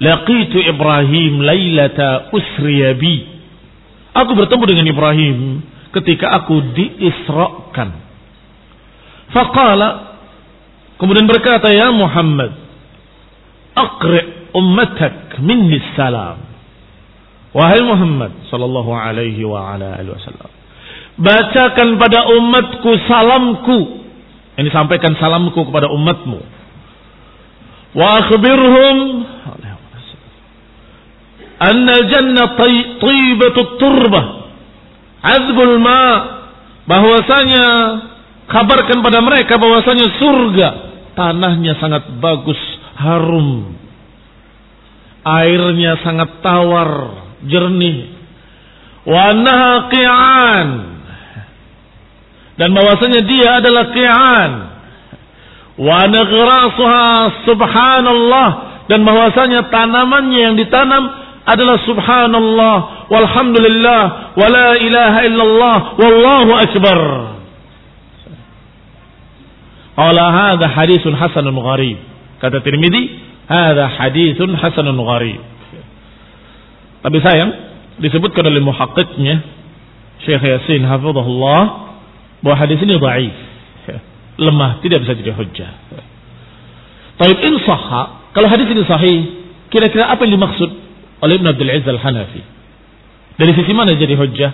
[0.00, 3.22] laqitu Ibrahim lailata usriya bi
[4.16, 5.36] aku bertemu dengan Ibrahim
[5.92, 7.88] ketika aku diisrakan
[9.30, 9.88] faqala
[10.96, 12.56] kemudian berkata ya Muhammad
[13.76, 16.38] aqri ummatak minni salam.
[17.52, 20.50] Wahai Muhammad sallallahu alaihi wa ala alihi wasallam.
[21.20, 23.78] Bacakan pada umatku salamku.
[24.56, 26.40] Ini sampaikan salamku kepada umatmu.
[27.92, 28.96] Wa akhbirhum
[31.62, 32.58] anna jannah
[32.98, 34.26] tayyibatut turbah.
[35.22, 36.02] Azbul ma
[36.90, 37.66] bahwasanya
[38.50, 40.68] kabarkan pada mereka bahwasanya surga
[41.14, 42.58] tanahnya sangat bagus,
[42.98, 43.78] harum,
[45.22, 48.18] airnya sangat tawar, jernih.
[49.06, 49.34] Wa
[49.90, 50.68] qi'an.
[52.60, 54.52] Dan bahwasanya dia adalah qi'an.
[55.80, 57.08] Wa nagrasuha
[57.48, 58.48] subhanallah
[58.92, 61.08] dan bahwasanya tanamannya yang ditanam
[61.48, 64.02] adalah subhanallah walhamdulillah
[64.36, 67.00] wala ilaha illallah wallahu akbar.
[69.96, 71.98] Qala hadha hadithun hasanun gharib.
[72.40, 75.40] Kata Tirmidzi, Hada hadithun hasanun gharib.
[77.02, 77.50] Tapi sayang,
[77.98, 79.42] disebutkan oleh muhakkiknya
[80.22, 81.91] Syekh Yasin hafizahullah
[82.42, 83.34] bahwa hadis ini dhaif.
[84.42, 85.70] Lemah, tidak bisa jadi hujjah.
[87.20, 89.18] Taib in sahha, kalau hadis ini sahih,
[89.70, 90.70] kira-kira apa yang dimaksud
[91.22, 92.42] oleh Ibn Abdul Aziz Al-Hanafi?
[93.38, 94.52] Dari sisi mana jadi hujjah?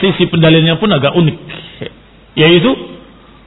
[0.00, 1.36] Sisi pendalilannya pun agak unik.
[2.40, 2.70] Yaitu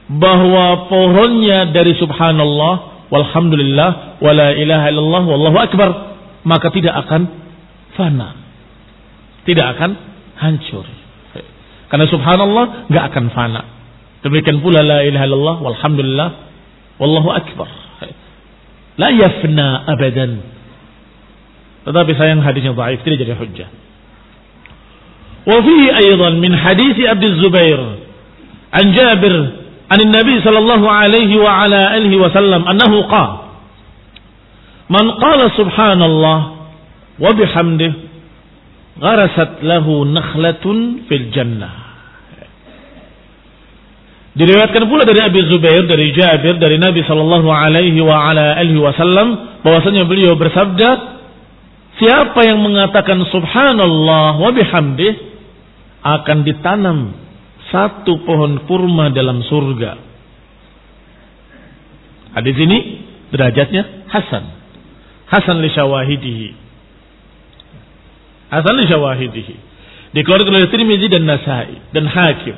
[0.06, 5.88] bahwa pohonnya dari subhanallah walhamdulillah wala ilaha illallah wallahu akbar
[6.46, 7.26] maka tidak akan
[7.98, 8.45] fana
[9.46, 9.90] tidak akan
[10.36, 10.84] hancur.
[11.86, 13.62] Karena subhanallah nggak akan fana.
[14.26, 16.28] Demikian pula la ilaha illallah walhamdulillah
[16.98, 17.68] wallahu akbar.
[18.98, 20.42] La yafna abadan.
[21.86, 23.70] Tetapi sayang hadisnya dhaif tidak jadi hujjah.
[25.46, 27.80] Wa fihi aidan min hadis Abdul Zubair
[28.74, 29.34] an Jabir
[29.86, 33.46] an Nabi sallallahu alaihi wa ala alihi wasallam annahu qala
[34.90, 36.38] Man qala subhanallah
[37.18, 38.05] wa bihamdihi
[39.00, 41.86] gharasat lahu nakhlatun fil jannah.
[44.36, 49.60] Diriwayatkan pula dari Abi Zubair, dari Jabir, dari Nabi sallallahu Alaihi wa ala alihi Wasallam,
[49.64, 50.88] bahwasanya beliau bersabda,
[51.96, 55.12] siapa yang mengatakan Subhanallah wa bihamdih
[56.04, 57.16] akan ditanam
[57.72, 59.92] satu pohon kurma dalam surga.
[62.36, 62.78] Hadis ini
[63.32, 64.44] derajatnya Hasan.
[65.32, 66.65] Hasan li syawahidihi.
[68.50, 69.54] Hasan li syawahidihi.
[70.14, 72.56] Dikeluarkan oleh Tirmizi dan Nasai dan Hakim.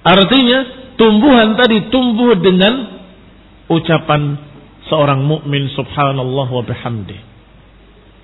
[0.00, 0.58] Artinya
[0.96, 2.88] tumbuhan tadi tumbuh dengan
[3.70, 4.36] ucapan
[4.90, 7.20] seorang mukmin subhanallah wa bihamdih.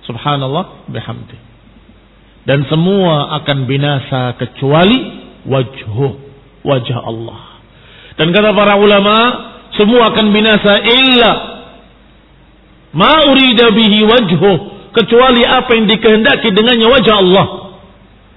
[0.03, 1.37] Subhanallah bihamdi.
[2.47, 4.99] Dan semua akan binasa kecuali
[5.43, 6.07] wajhu,
[6.63, 7.59] wajah Allah.
[8.15, 9.17] Dan kata para ulama,
[9.75, 11.56] semua akan binasa illa
[12.95, 14.57] ma urida bihi wajhuh
[14.95, 17.47] kecuali apa yang dikehendaki dengannya wajah Allah.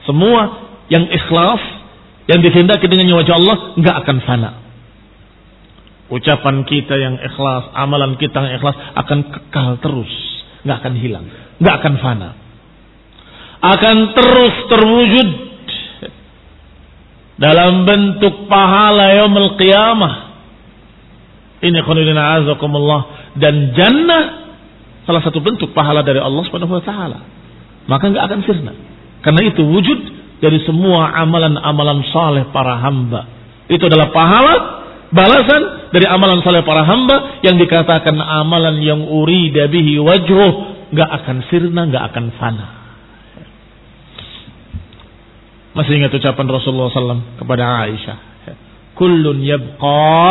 [0.04, 0.40] Semua
[0.90, 1.62] yang ikhlas
[2.28, 4.50] yang dikehendaki dengannya wajah Allah nggak akan fana.
[6.10, 10.10] Ucapan kita yang ikhlas, amalan kita yang ikhlas akan kekal terus,
[10.66, 11.26] nggak akan hilang,
[11.62, 12.30] nggak akan fana.
[13.60, 15.28] Akan terus terwujud
[17.38, 20.14] dalam bentuk pahala yaumul qiyamah.
[21.60, 24.39] Ini khonidina azakumullah dan jannah
[25.04, 27.18] salah satu bentuk pahala dari Allah Subhanahu wa taala.
[27.88, 28.72] Maka nggak akan sirna.
[29.20, 29.98] Karena itu wujud
[30.40, 33.28] dari semua amalan-amalan saleh para hamba.
[33.68, 34.54] Itu adalah pahala
[35.12, 40.52] balasan dari amalan saleh para hamba yang dikatakan amalan yang urida bihi wajhuh
[40.90, 42.66] nggak akan sirna, nggak akan fana.
[45.70, 48.18] Masih ingat ucapan Rasulullah SAW kepada Aisyah.
[48.98, 50.26] Kullun yabqa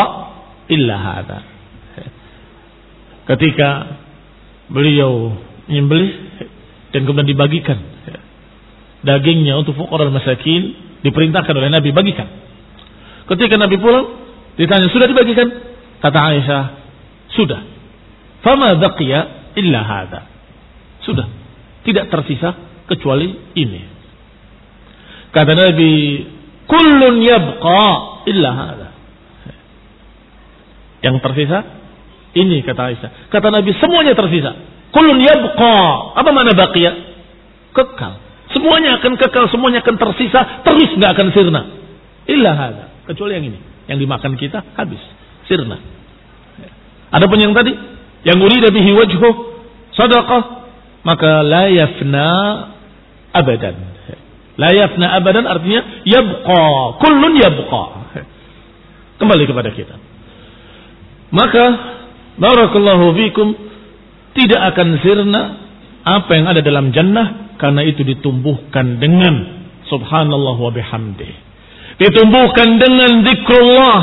[0.67, 1.39] illa hada.
[3.23, 3.67] Ketika
[4.69, 5.36] beliau
[5.67, 6.12] menyembelih
[6.93, 7.77] dan kemudian dibagikan
[9.03, 12.27] dagingnya untuk fuqara masakin diperintahkan oleh Nabi bagikan.
[13.29, 14.08] Ketika Nabi pulang
[14.60, 15.47] ditanya sudah dibagikan?
[15.99, 16.63] Kata Aisyah,
[17.36, 17.62] sudah.
[18.43, 20.21] Fama baqiya illa hada.
[21.03, 21.27] Sudah.
[21.84, 22.55] Tidak tersisa
[22.88, 23.82] kecuali ini.
[25.32, 25.91] Kata Nabi,
[26.67, 27.88] kullun yabqa
[28.27, 28.89] illa hada.
[30.99, 31.79] Yang tersisa
[32.38, 33.12] ini kata Aisyah.
[33.34, 34.52] Kata Nabi semuanya tersisa.
[34.94, 35.78] Kullun yabqa.
[36.18, 36.92] Apa mana baqiya?
[37.74, 38.13] Kekal.
[38.50, 41.62] Semuanya akan kekal, semuanya akan tersisa, terus nggak akan sirna.
[42.26, 42.86] Illa hada.
[43.06, 43.60] Kecuali yang ini.
[43.89, 45.02] Yang dimakan kita habis.
[45.46, 45.78] Sirna.
[47.10, 47.74] Adapun yang tadi,
[48.26, 49.34] yang urida bihi wajhuh
[49.98, 50.42] sadaqah,
[51.02, 52.30] maka la yafna
[53.34, 53.78] abadan.
[54.60, 56.65] La yafna abadan artinya yabqa.
[57.02, 57.84] Kullun yabqa.
[59.18, 59.96] Kembali kepada kita.
[61.30, 61.65] Maka
[62.39, 63.47] barakallahu fikum
[64.34, 65.41] tidak akan sirna
[66.08, 69.60] apa yang ada dalam jannah karena itu ditumbuhkan dengan
[69.91, 71.32] subhanallah wa bihamdih.
[71.99, 74.02] Ditumbuhkan dengan zikrullah,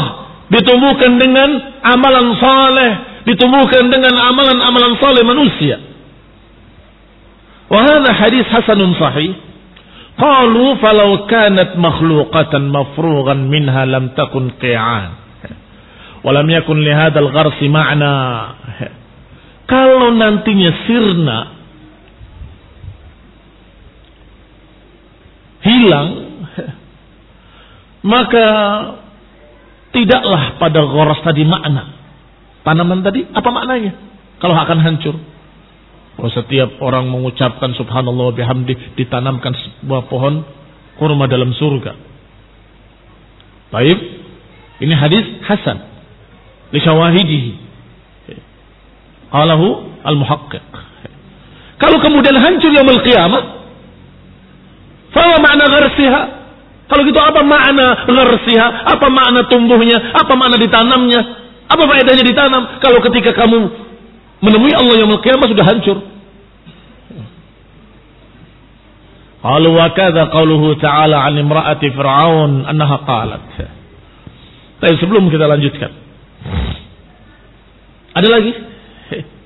[0.53, 2.93] ditumbuhkan dengan amalan saleh,
[3.25, 5.81] ditumbuhkan dengan amalan-amalan saleh manusia.
[7.73, 9.47] Wahana hadis hasanun sahih
[10.17, 15.26] Qalu falau kanat makhluqatan mafrughan minha lam takun qi'an.
[16.27, 18.15] Walam yakun li hadzal gharsi ma'na.
[19.71, 21.39] Kalau nantinya sirna
[25.63, 26.09] hilang
[28.07, 28.47] maka
[29.91, 31.95] tidaklah pada ghoras tadi makna.
[32.63, 33.93] Tanaman tadi apa maknanya?
[34.43, 35.15] Kalau akan hancur.
[36.17, 40.43] Kalau setiap orang mengucapkan subhanallah bihamdi ditanamkan sebuah pohon
[40.99, 41.93] kurma dalam surga.
[43.75, 43.99] Baik.
[44.83, 45.96] Ini hadis hasan.
[46.77, 47.51] Li syawahidihi.
[49.33, 49.67] Qalahu
[50.05, 50.69] al-muhaqqiq.
[51.81, 53.43] Kalau kemudian hancur yaumul qiyamah,
[55.17, 56.23] fa makna gharsiha?
[56.87, 58.93] Kalau gitu apa makna gharsiha?
[58.93, 60.13] Apa makna tumbuhnya?
[60.21, 61.21] Apa makna ditanamnya?
[61.67, 62.63] Apa faedahnya ditanam?
[62.85, 63.73] Kalau ketika kamu
[64.45, 65.99] menemui Allah yang kiamat sudah hancur.
[69.41, 73.45] Qalu wa kadza qauluhu ta'ala 'an imra'ati fir'aun annaha qalat.
[74.77, 76.06] Tapi sebelum kita lanjutkan.
[78.17, 78.53] Ada lagi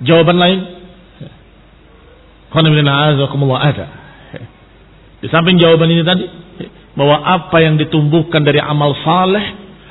[0.07, 0.61] jawaban lain?
[2.55, 3.87] Ada.
[5.21, 6.25] Di samping jawaban ini tadi
[6.95, 9.43] bahwa apa yang ditumbuhkan dari amal saleh,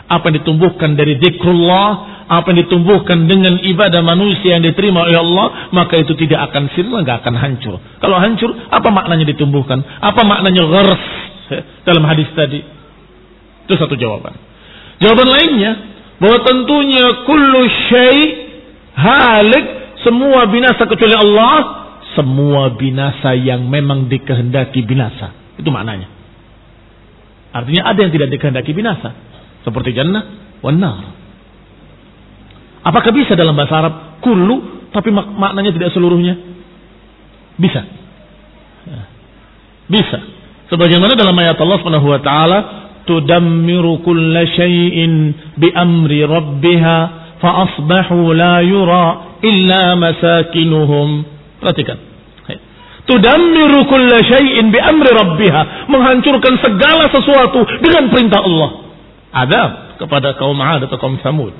[0.08, 1.90] apa yang ditumbuhkan dari zikrullah,
[2.28, 7.04] apa yang ditumbuhkan dengan ibadah manusia yang diterima oleh Allah, maka itu tidak akan sirna,
[7.04, 7.78] nggak akan hancur.
[8.00, 9.80] Kalau hancur, apa maknanya ditumbuhkan?
[9.84, 11.04] Apa maknanya ghars
[11.86, 12.60] dalam hadis tadi?
[13.70, 14.34] Itu satu jawaban.
[15.00, 15.72] Jawaban lainnya,
[16.20, 18.49] bahwa tentunya kullu syai
[19.00, 19.66] halik,
[20.04, 21.56] semua binasa kecuali Allah,
[22.20, 25.56] semua binasa yang memang dikehendaki binasa.
[25.56, 26.12] Itu maknanya.
[27.56, 29.16] Artinya ada yang tidak dikehendaki binasa.
[29.64, 31.16] Seperti jannah, wanar.
[32.80, 36.38] Apakah bisa dalam bahasa Arab kullu tapi mak maknanya tidak seluruhnya?
[37.60, 37.82] Bisa.
[39.90, 40.20] Bisa.
[40.70, 42.60] Sebagaimana dalam ayat Allah Subhanahu wa taala,
[43.04, 51.10] "Tudammiru kulla syai'in bi amri rabbiha asbahu la yura illa masakinuhum."
[51.64, 52.10] Perhatikan.
[53.10, 54.22] Tudammiru kulla
[54.70, 58.70] bi amri rabbiha, menghancurkan segala sesuatu dengan perintah Allah.
[59.34, 61.58] Adab kepada kaum 'Ad atau kaum Samud.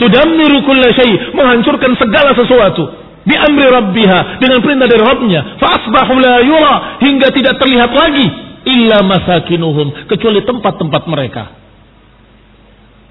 [0.00, 3.08] Tudammiru kulla syai, menghancurkan segala sesuatu.
[3.28, 5.60] Amri rabbiha, dengan perintah dari Rabbnya.
[5.60, 8.24] Fa asbahu la yura, hingga tidak terlihat lagi
[8.64, 11.44] illa masakinuhum, kecuali tempat-tempat mereka.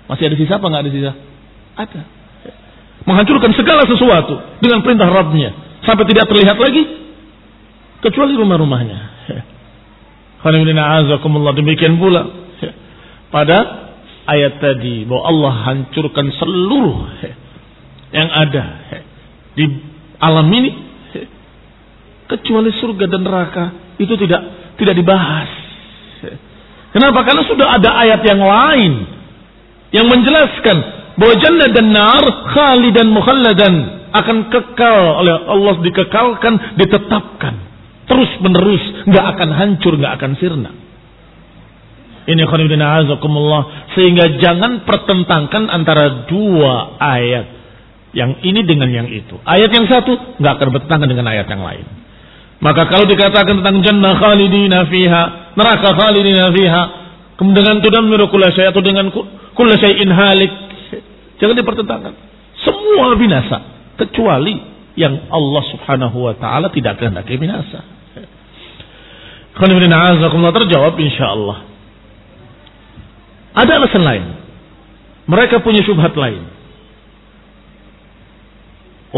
[0.09, 1.11] Masih ada sisa apa nggak ada sisa?
[1.77, 2.01] Ada.
[3.07, 6.83] Menghancurkan segala sesuatu dengan perintah Rabbnya sampai tidak terlihat lagi
[8.01, 8.99] kecuali rumah-rumahnya.
[11.55, 12.27] demikian pula
[13.31, 13.57] pada
[14.27, 16.97] ayat tadi bahwa Allah hancurkan seluruh
[18.11, 18.65] yang ada
[19.55, 19.65] di
[20.19, 20.71] alam ini
[22.27, 23.65] kecuali surga dan neraka
[23.97, 24.41] itu tidak
[24.77, 25.49] tidak dibahas.
[26.91, 27.19] Kenapa?
[27.23, 28.93] Karena sudah ada ayat yang lain
[29.95, 33.75] yang menjelaskan bahwa jannah dan nar khalidan mukhalladan
[34.13, 37.67] akan kekal oleh Allah dikekalkan, ditetapkan
[38.07, 40.71] terus menerus, nggak akan hancur, nggak akan sirna.
[42.27, 47.45] Ini khonibina azakumullah sehingga jangan pertentangkan antara dua ayat
[48.11, 49.39] yang ini dengan yang itu.
[49.47, 51.87] Ayat yang satu nggak akan bertentangan dengan ayat yang lain.
[52.57, 55.23] Maka kalau dikatakan tentang jannah khalidina fiha,
[55.55, 56.83] neraka khalidina fiha,
[57.37, 59.13] kemudian dengan kulla syai' atau dengan
[59.53, 60.51] kulla syai'in halik,
[61.41, 62.13] jangan dipertentangkan.
[62.61, 63.57] Semua binasa
[63.97, 64.57] kecuali
[64.97, 67.85] yang Allah Subhanahu wa taala tidak kehendaki binasa.
[69.57, 71.57] Khonibina azakumullah terjawab insyaallah.
[73.57, 74.25] Ada alasan lain.
[75.25, 76.45] Mereka punya syubhat lain.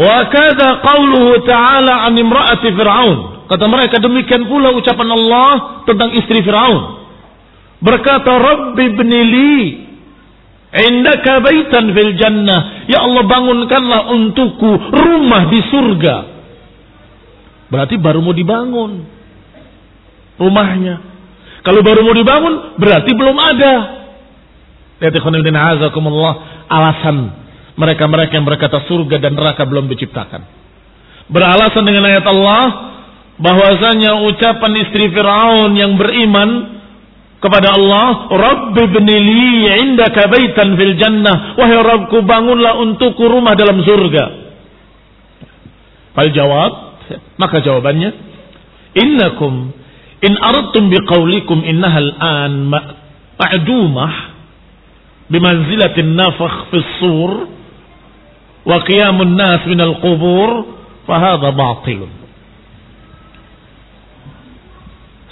[0.00, 3.18] Wa kada qauluhu ta'ala an imra'ati Fir'aun.
[3.52, 5.50] Kata mereka demikian pula ucapan Allah
[5.84, 7.04] tentang istri Fir'aun.
[7.84, 9.56] Berkata Rabbi ibnili
[10.74, 12.86] indaka baitan fil jannah.
[12.86, 16.16] Ya Allah bangunkanlah untukku rumah di surga.
[17.70, 19.06] Berarti baru mau dibangun
[20.38, 20.94] rumahnya.
[21.60, 23.74] Kalau baru mau dibangun berarti belum ada.
[25.00, 25.14] Lihat
[26.70, 27.16] alasan
[27.80, 30.44] mereka-mereka yang berkata surga dan neraka belum diciptakan.
[31.30, 32.64] Beralasan dengan ayat Allah
[33.40, 36.79] bahwasanya ucapan istri Firaun yang beriman
[37.40, 41.56] kepada Allah, Rabbi bnili indaka baitan fil jannah.
[41.56, 44.24] Wahai Rabbku bangunlah untukku rumah dalam surga.
[46.12, 46.72] Fal jawab,
[47.40, 48.10] maka jawabannya,
[48.92, 49.72] innakum
[50.20, 54.12] in aradtum biqaulikum innahal an ma'dumah
[55.32, 57.48] bimanzilatin nafakh fis sur
[58.68, 60.76] wa qiyamun nas minal qubur
[61.08, 62.04] fahadha batil.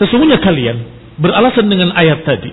[0.00, 2.50] Sesungguhnya kalian beralasan dengan ayat tadi.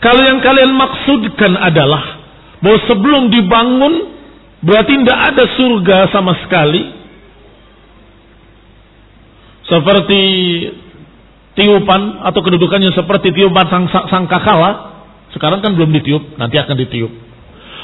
[0.00, 2.22] Kalau yang kalian maksudkan adalah
[2.64, 3.94] bahwa sebelum dibangun
[4.64, 6.82] berarti tidak ada surga sama sekali.
[9.68, 10.22] Seperti
[11.54, 14.92] tiupan atau kedudukannya seperti tiupan sang, sangkakala.
[15.30, 17.12] Sekarang kan belum ditiup, nanti akan ditiup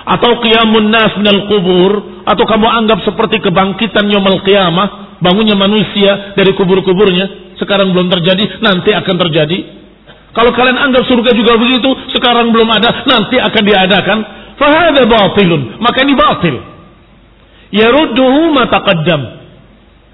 [0.06, 6.54] atau qiyamun nas minal kubur atau kamu anggap seperti kebangkitan yaumul qiyamah bangunnya manusia dari
[6.54, 9.58] kubur-kuburnya sekarang belum terjadi nanti akan terjadi
[10.36, 14.18] kalau kalian anggap surga juga begitu sekarang belum ada nanti akan diadakan
[14.60, 16.56] fahada batilun maka ini batil
[17.72, 19.22] yarudduhu ma taqaddam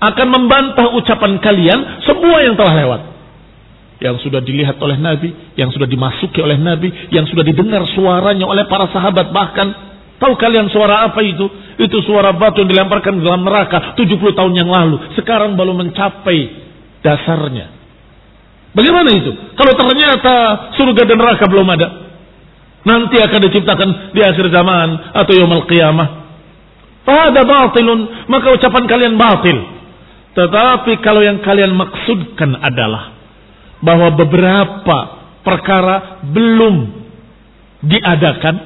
[0.03, 3.03] akan membantah ucapan kalian semua yang telah lewat
[4.03, 8.67] yang sudah dilihat oleh Nabi, yang sudah dimasuki oleh Nabi, yang sudah didengar suaranya oleh
[8.67, 9.71] para sahabat bahkan
[10.19, 11.47] tahu kalian suara apa itu?
[11.79, 15.15] Itu suara batu yang dilemparkan dalam neraka 70 tahun yang lalu.
[15.15, 16.39] Sekarang baru mencapai
[16.99, 17.82] dasarnya.
[18.73, 19.33] Bagaimana itu?
[19.53, 20.35] Kalau ternyata
[20.81, 21.89] surga dan neraka belum ada.
[22.83, 26.09] Nanti akan diciptakan di akhir zaman atau yaumul qiyamah.
[27.05, 29.59] Pada batilun, maka ucapan kalian batil.
[30.33, 33.13] Tetapi kalau yang kalian maksudkan adalah
[33.85, 34.99] bahwa beberapa
[35.45, 37.05] perkara belum
[37.85, 38.57] diadakan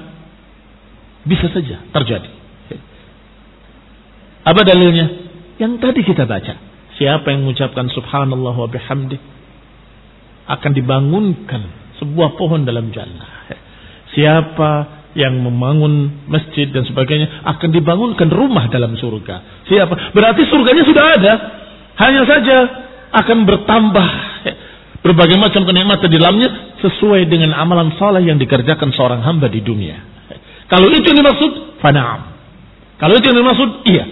[1.26, 2.30] bisa saja terjadi.
[4.46, 5.26] Apa dalilnya?
[5.58, 6.54] Yang tadi kita baca.
[6.94, 9.35] Siapa yang mengucapkan subhanallah wa bihamdi
[10.46, 11.62] akan dibangunkan
[11.98, 13.50] sebuah pohon dalam jannah.
[14.14, 14.70] Siapa
[15.16, 19.64] yang membangun masjid dan sebagainya akan dibangunkan rumah dalam surga.
[19.64, 20.12] Siapa?
[20.12, 21.32] Berarti surganya sudah ada.
[21.96, 22.56] Hanya saja
[23.16, 24.08] akan bertambah
[25.00, 26.48] berbagai macam kenikmatan di dalamnya
[26.82, 30.02] sesuai dengan amalan saleh yang dikerjakan seorang hamba di dunia.
[30.66, 32.34] Kalau itu yang dimaksud, fanaam.
[32.98, 34.04] Kalau itu yang dimaksud, iya.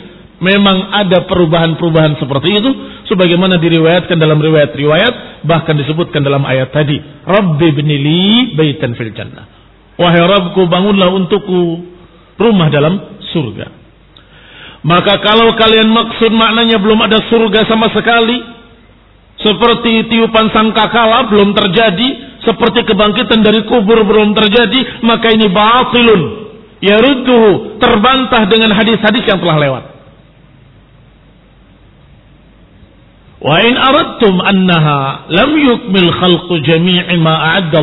[0.42, 2.70] Memang ada perubahan-perubahan seperti itu
[3.06, 9.46] sebagaimana diriwayatkan dalam riwayat-riwayat bahkan disebutkan dalam ayat tadi Rabbi binili baitan fil jannah
[9.94, 11.86] Wahai Rabbku bangunlah untukku
[12.34, 13.66] rumah dalam surga
[14.82, 18.54] Maka kalau kalian maksud maknanya belum ada surga sama sekali
[19.44, 26.22] seperti tiupan sangkakala belum terjadi, seperti kebangkitan dari kubur belum terjadi, maka ini batilun.
[26.80, 29.84] Yarudduhu terbantah dengan hadis-hadis yang telah lewat.
[33.44, 37.80] Wa in aradtum annaha lam yukmil khalqu jami'i ma a'adda.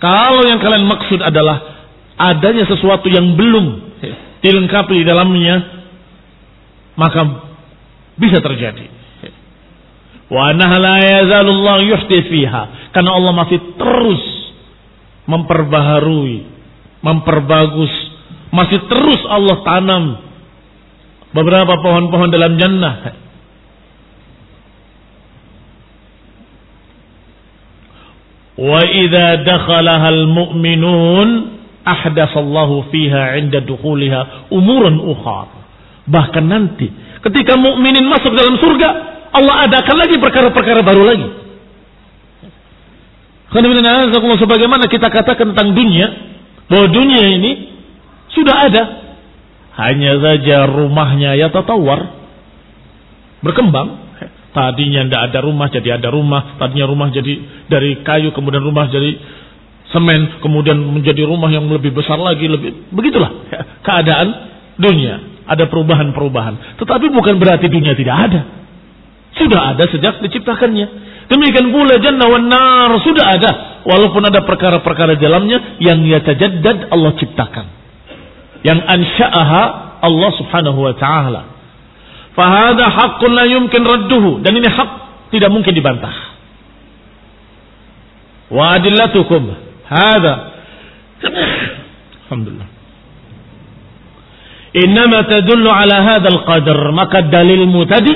[0.00, 1.60] Kalau yang kalian maksud adalah
[2.16, 3.92] adanya sesuatu yang belum
[4.40, 5.56] dilengkapi di dalamnya,
[6.96, 7.44] maka
[8.16, 8.88] bisa terjadi.
[10.32, 12.92] Wa la yazalullah yuhdi fiha.
[12.96, 14.22] Karena Allah masih terus
[15.28, 16.48] memperbaharui,
[17.04, 17.92] memperbagus,
[18.48, 20.04] masih terus Allah tanam
[21.36, 23.23] beberapa pohon-pohon dalam jannah.
[28.54, 31.28] Wa idza dakhalaha al-mu'minun
[31.82, 35.50] ahdatsallahu fiha 'inda dukhuliha umuran ukhar.
[36.06, 36.86] Bahkan nanti
[37.24, 38.88] ketika mukminin masuk dalam surga,
[39.34, 41.28] Allah adakan lagi perkara-perkara baru lagi.
[43.54, 46.06] Karena sebagaimana kita katakan tentang dunia,
[46.68, 47.52] bahwa dunia ini
[48.34, 48.82] sudah ada.
[49.74, 52.14] Hanya saja rumahnya ya tatawar.
[53.42, 54.03] Berkembang.
[54.54, 56.54] Tadinya tidak ada rumah jadi ada rumah.
[56.62, 59.18] Tadinya rumah jadi dari kayu kemudian rumah jadi
[59.90, 60.38] semen.
[60.38, 62.46] Kemudian menjadi rumah yang lebih besar lagi.
[62.46, 63.50] lebih Begitulah
[63.86, 64.28] keadaan
[64.78, 65.42] dunia.
[65.50, 66.78] Ada perubahan-perubahan.
[66.78, 68.40] Tetapi bukan berarti dunia tidak ada.
[69.34, 70.86] Sudah ada sejak diciptakannya.
[71.26, 73.50] Demikian pula jannah wan nar sudah ada.
[73.82, 77.66] Walaupun ada perkara-perkara dalamnya yang yatajaddad Allah ciptakan.
[78.62, 79.62] Yang ansha'aha
[79.98, 81.53] Allah subhanahu wa ta'ala.
[82.34, 84.42] Fahada haqqun la yumkin radduhu.
[84.42, 84.90] Dan ini hak
[85.30, 86.14] tidak mungkin dibantah.
[88.50, 89.42] Wa adillatukum.
[89.86, 90.34] Hada.
[92.26, 92.68] Alhamdulillah.
[94.74, 96.78] Innama tadullu ala hadal qadar.
[96.90, 98.12] Maka dalilmu tadi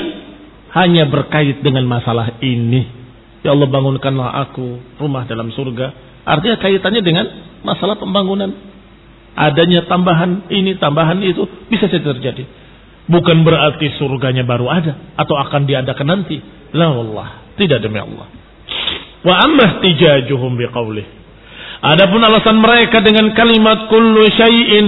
[0.75, 2.99] hanya berkait dengan masalah ini.
[3.39, 5.95] Ya Allah bangunkanlah aku rumah dalam surga.
[6.27, 7.25] Artinya kaitannya dengan
[7.63, 8.51] masalah pembangunan.
[9.39, 12.43] Adanya tambahan ini, tambahan itu bisa saja terjadi.
[13.07, 16.37] Bukan berarti surganya baru ada atau akan diadakan nanti.
[16.75, 18.27] La Allah, tidak demi Allah.
[19.23, 21.07] Wa amma tijajuhum biqaulih.
[21.79, 24.87] Adapun alasan mereka dengan kalimat kullu syai'in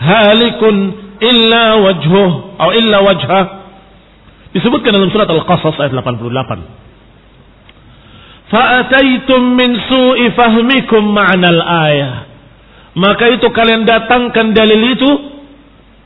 [0.00, 0.76] halikun
[1.20, 3.44] illa wajhuh atau illa wajhah
[4.56, 6.82] disebutkan dalam surat Al-Qasas ayat 88.
[8.52, 12.28] Fa'ataitum min su'i fahmikum ma'nal ayah.
[12.92, 15.10] Maka itu kalian datangkan dalil itu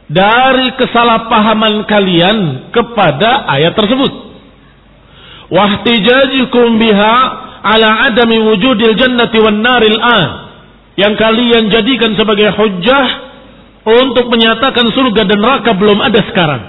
[0.06, 4.12] dari kesalahpahaman kalian kepada ayat tersebut.
[5.50, 7.16] Wahtijajikum biha
[7.62, 10.28] ala adami wujudil jannati wan naril an.
[10.96, 13.06] Yang kalian jadikan sebagai hujjah
[13.86, 16.62] untuk menyatakan surga dan neraka belum ada sekarang.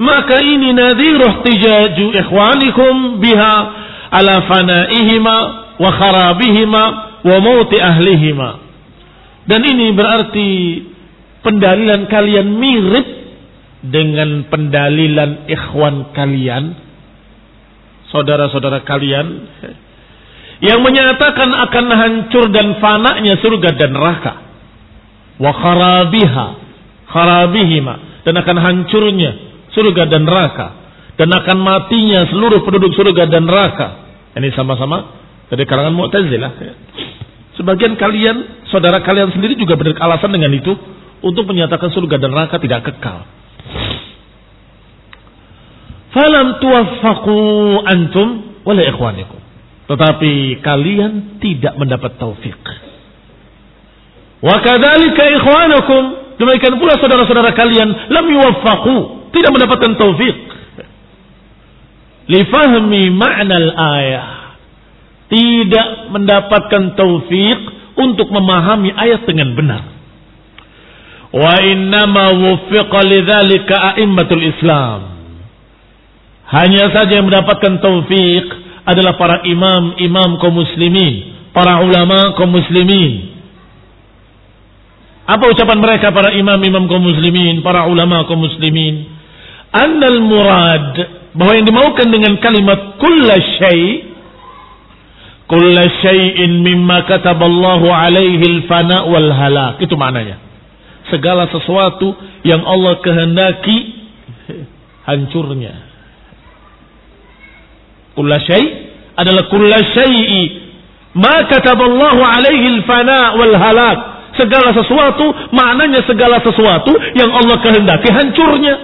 [0.00, 3.54] Maka ini nadhiruh tijaju ikhwanikum biha
[4.08, 5.36] ala fanaihima
[5.76, 6.82] wa kharabihima
[7.20, 8.50] wa mauti ahlihima.
[9.44, 10.50] Dan ini berarti
[11.40, 13.06] pendalilan kalian mirip
[13.80, 16.76] dengan pendalilan ikhwan kalian,
[18.12, 19.26] saudara-saudara kalian
[20.60, 24.32] yang menyatakan akan hancur dan fananya surga dan neraka.
[25.40, 26.46] Wa kharabiha
[27.08, 27.94] kharabihima
[28.28, 29.30] dan akan hancurnya
[29.72, 30.76] surga dan neraka.
[31.16, 34.08] Dan akan matinya seluruh penduduk surga dan neraka.
[34.36, 35.20] Ini sama-sama
[35.52, 36.52] dari kalangan Mu'tazilah.
[37.60, 40.72] Sebagian kalian saudara kalian sendiri juga beralasan dengan itu
[41.20, 43.24] untuk menyatakan surga dan neraka tidak kekal
[46.10, 47.38] falam tuwaffaqu
[47.86, 48.28] antum
[48.64, 49.40] wala ikhwanikum
[49.90, 52.58] tetapi kalian tidak mendapat taufik
[54.40, 56.02] Wa kadzalika ikhwanakum,
[56.40, 58.96] demikian pula saudara-saudara kalian lam yuwaffaqu,
[59.36, 60.36] tidak mendapatkan taufik.
[62.30, 64.56] Li fahmi ma'nal ayah.
[65.30, 67.58] Tidak mendapatkan taufik
[68.00, 69.82] untuk memahami ayat dengan benar.
[71.30, 75.00] Wa innama wuffiqa lidzalika a'immatul Islam.
[76.50, 78.46] Hanya saja yang mendapatkan taufik
[78.82, 83.30] adalah para imam-imam kaum muslimin, para ulama kaum muslimin,
[85.30, 89.06] apa ucapan mereka para imam-imam kaum muslimin, para ulama kaum muslimin?
[89.70, 90.90] Annal murad
[91.38, 94.10] bahwa yang dimaukan dengan kalimat kulla syai
[95.46, 99.78] kulla syai'in mimma kataballahu alaihi al-fana wal halak.
[99.78, 100.49] Itu maknanya.
[101.10, 102.14] Segala sesuatu
[102.46, 103.78] yang Allah kehendaki
[105.04, 105.74] hancurnya.
[108.14, 108.64] Kulla syai
[109.18, 110.42] adalah kulla syai'i
[111.18, 113.98] ma kataballahu alaihi al-fana wal halak
[114.38, 118.74] segala sesuatu, maknanya segala sesuatu yang Allah kehendaki hancurnya.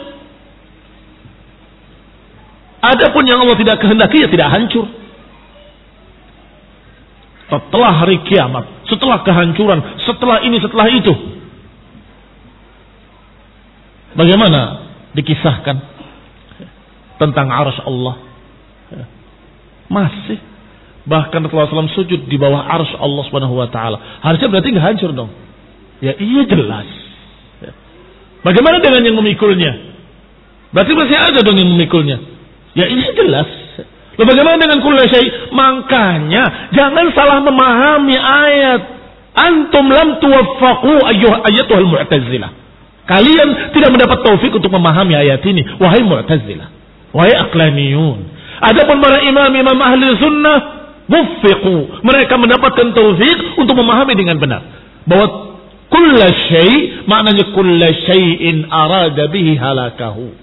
[2.82, 4.86] Adapun yang Allah tidak kehendaki ya tidak hancur.
[7.46, 11.14] Setelah hari kiamat, setelah kehancuran, setelah ini, setelah itu.
[14.16, 14.60] Bagaimana
[15.12, 15.76] dikisahkan
[17.20, 18.16] tentang arus Allah?
[19.86, 20.40] Masih
[21.06, 24.18] Bahkan Rasulullah SAW sujud di bawah arus Allah Subhanahu wa taala.
[24.26, 25.30] Harusnya berarti nggak hancur dong.
[26.02, 26.86] Ya iya jelas.
[28.42, 29.94] Bagaimana dengan yang memikulnya?
[30.74, 32.18] Berarti masih ada dong yang memikulnya.
[32.74, 33.46] Ya ini jelas.
[34.18, 35.54] Lalu bagaimana dengan kulla syai?
[35.54, 38.82] Makanya jangan salah memahami ayat.
[39.36, 42.50] Antum lam tuwaffaqu ayyuh ayatuhal mu'tazilah.
[43.06, 45.62] Kalian tidak mendapat taufik untuk memahami ayat ini.
[45.78, 46.68] Wahai mu'tazilah.
[47.14, 48.18] Wahai aklaniyun.
[48.58, 50.58] Adapun para imam-imam ahli sunnah.
[51.06, 52.02] Muffiqu.
[52.02, 54.62] Mereka mendapatkan taufik untuk memahami dengan benar.
[55.06, 55.54] Bahwa
[55.86, 60.34] kulla syai maknanya kulla syai'in arada bihi halakahu.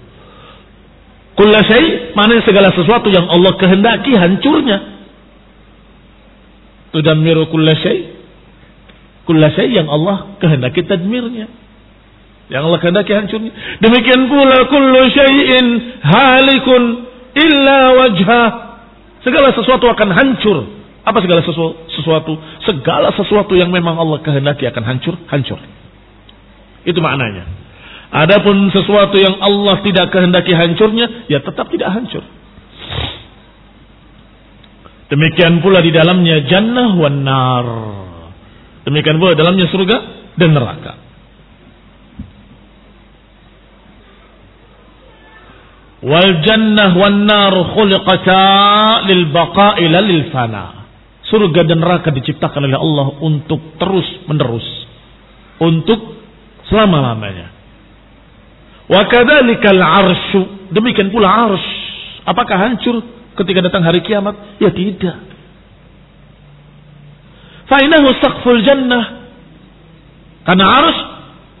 [1.36, 4.78] Kulla syai maknanya segala sesuatu yang Allah kehendaki hancurnya.
[6.96, 8.08] Tudammiru kulla syai.
[9.28, 11.63] Kulla syai yang Allah kehendaki tadmirnya.
[12.52, 13.52] Yang Allah kehendaki hancurnya.
[13.80, 15.66] Demikian pula kullu syai'in
[16.04, 16.82] halikun
[17.32, 18.48] illa wajhah.
[19.24, 20.58] Segala sesuatu akan hancur.
[21.04, 22.32] Apa segala sesuatu?
[22.64, 25.60] Segala sesuatu yang memang Allah kehendaki akan hancur, hancur.
[26.84, 27.44] Itu maknanya.
[28.12, 32.24] Adapun sesuatu yang Allah tidak kehendaki hancurnya, ya tetap tidak hancur.
[35.12, 37.68] Demikian pula di dalamnya jannah wan nar.
[38.88, 39.96] Demikian pula dalamnya surga
[40.40, 41.03] dan neraka.
[46.04, 50.84] Wal jannah wan nar khuliqata lil baqa'i lil fana.
[51.24, 54.66] Surga dan neraka diciptakan oleh Allah untuk terus menerus.
[55.56, 56.20] Untuk
[56.68, 57.48] selama-lamanya.
[58.84, 60.68] Wa kadzalikal arsyu.
[60.76, 61.64] Demikian pula ars.
[62.28, 63.00] Apakah hancur
[63.40, 64.60] ketika datang hari kiamat?
[64.60, 65.16] Ya tidak.
[67.64, 69.24] Fa'inahu saqful jannah.
[70.44, 70.98] Karena ars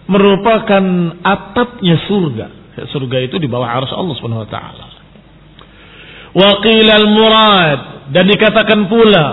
[0.04, 0.84] merupakan
[1.24, 2.63] atapnya surga.
[2.74, 4.84] Surga itu di bawah arus Allah Subhanahu wa taala.
[6.34, 9.26] Wa qilal murad dan dikatakan pula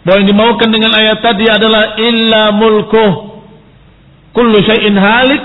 [0.00, 3.12] bahwa yang dimaukan dengan ayat tadi adalah illa mulkuh.
[4.32, 5.42] Kullu syai'in halik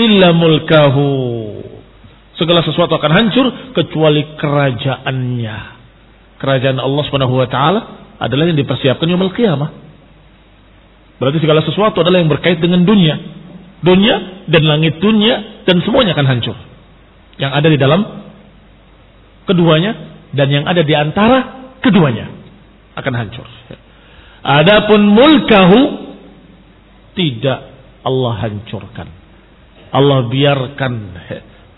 [0.00, 1.12] illa mulkahu.
[2.40, 5.58] Segala sesuatu akan hancur kecuali kerajaannya.
[6.40, 7.80] Kerajaan Allah Subhanahu wa taala
[8.16, 9.70] adalah yang dipersiapkan yaumul qiyamah.
[11.20, 13.20] Berarti segala sesuatu adalah yang berkait dengan dunia.
[13.84, 16.67] Dunia dan langit dunia dan semuanya akan hancur
[17.38, 18.02] yang ada di dalam
[19.46, 19.92] keduanya
[20.34, 22.28] dan yang ada di antara keduanya
[22.98, 23.46] akan hancur.
[24.42, 25.80] Adapun mulkahu
[27.14, 27.58] tidak
[28.02, 29.08] Allah hancurkan.
[29.88, 30.92] Allah biarkan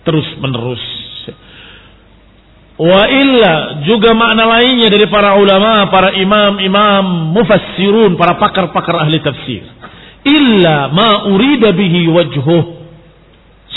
[0.03, 0.83] terus menerus.
[2.81, 9.63] Wa illa juga makna lainnya dari para ulama, para imam-imam mufassirun, para pakar-pakar ahli tafsir.
[10.25, 12.65] Illa ma urida bihi wajhuh.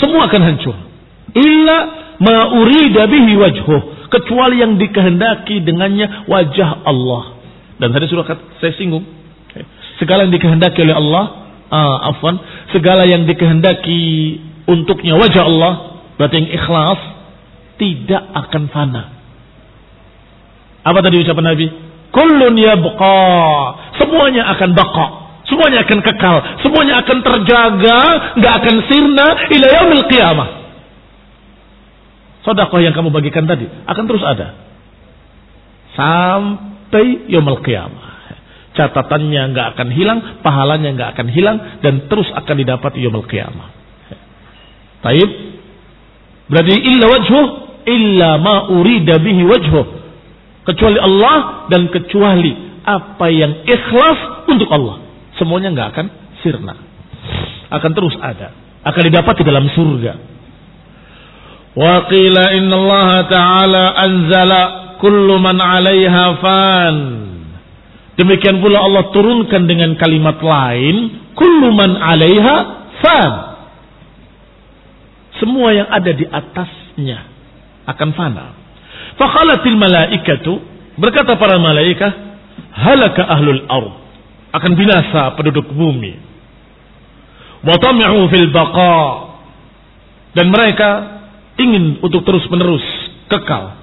[0.00, 0.76] Semua akan hancur
[1.32, 1.76] illa
[2.20, 3.80] ma urida bihi wajhuh.
[4.12, 7.40] Kecuali yang dikehendaki dengannya wajah Allah.
[7.80, 8.28] Dan tadi sudah
[8.62, 9.02] saya singgung.
[9.98, 11.24] Segala yang dikehendaki oleh Allah
[11.70, 12.38] uh, afwan
[12.74, 15.72] segala yang dikehendaki untuknya wajah Allah
[16.18, 17.00] berarti yang ikhlas
[17.78, 19.02] tidak akan fana.
[20.84, 21.66] Apa tadi ucapan Nabi?
[22.14, 23.18] Kullun yabqa.
[23.98, 25.06] Semuanya akan baqa
[25.44, 26.36] semuanya akan kekal.
[26.66, 28.00] Semuanya akan terjaga.
[28.38, 30.63] Nggak akan sirna ila yaumil qiyamah
[32.44, 34.48] Sodakoh yang kamu bagikan tadi akan terus ada.
[35.96, 38.12] Sampai yaumul qiyamah.
[38.74, 43.72] Catatannya nggak akan hilang, pahalanya nggak akan hilang dan terus akan didapat yaumul qiyamah.
[45.00, 45.30] Taib.
[46.44, 47.46] Berarti illa wajhuh
[47.88, 49.86] illa ma urida bihi wajhuh.
[50.64, 55.00] Kecuali Allah dan kecuali apa yang ikhlas untuk Allah.
[55.40, 56.06] Semuanya nggak akan
[56.44, 56.74] sirna.
[57.72, 58.52] Akan terus ada.
[58.84, 60.12] Akan didapat di dalam surga.
[61.74, 64.62] Wa qila inna Allah ta'ala anzala
[65.02, 66.96] kullu man 'alaiha fan.
[68.14, 72.56] Demikian pula Allah turunkan dengan kalimat lain, kullu man 'alaiha
[73.02, 73.32] fan.
[75.42, 77.26] Semua yang ada di atasnya
[77.90, 78.46] akan fana.
[79.18, 80.62] Faqalatil malaikatu
[80.94, 82.12] berkata para malaikat,
[82.70, 83.94] halaka ahlul ard.
[84.54, 86.14] Akan binasa penduduk bumi.
[87.66, 89.34] Wa tam'u fil baqa.
[90.38, 91.13] Dan mereka
[91.58, 92.84] ingin untuk terus menerus
[93.30, 93.78] kekal.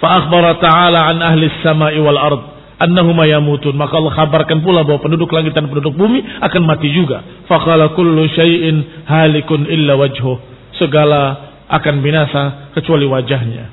[0.00, 2.42] Fa akhbara ta'ala an ahli samai wal ard
[2.80, 3.76] annahuma yamutun.
[3.76, 7.20] Maka Allah kabarkan pula bahwa penduduk langit dan penduduk bumi akan mati juga.
[7.44, 10.40] Faqala kullu syai'in halikun illa wajhuh.
[10.80, 13.68] Segala akan binasa kecuali wajahnya.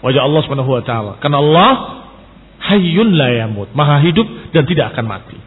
[0.00, 1.12] Wajah Allah Subhanahu wa taala.
[1.20, 1.70] Karena Allah
[2.58, 4.26] hayyun la yamut, maha hidup
[4.56, 5.38] dan tidak akan mati.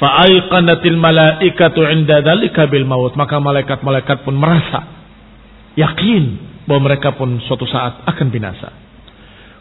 [0.00, 3.12] Fa'aiqanatil malaikatu 'inda dzalika bil maut.
[3.18, 4.99] Maka malaikat-malaikat pun merasa
[5.80, 6.24] yakin
[6.68, 8.68] bahwa mereka pun suatu saat akan binasa.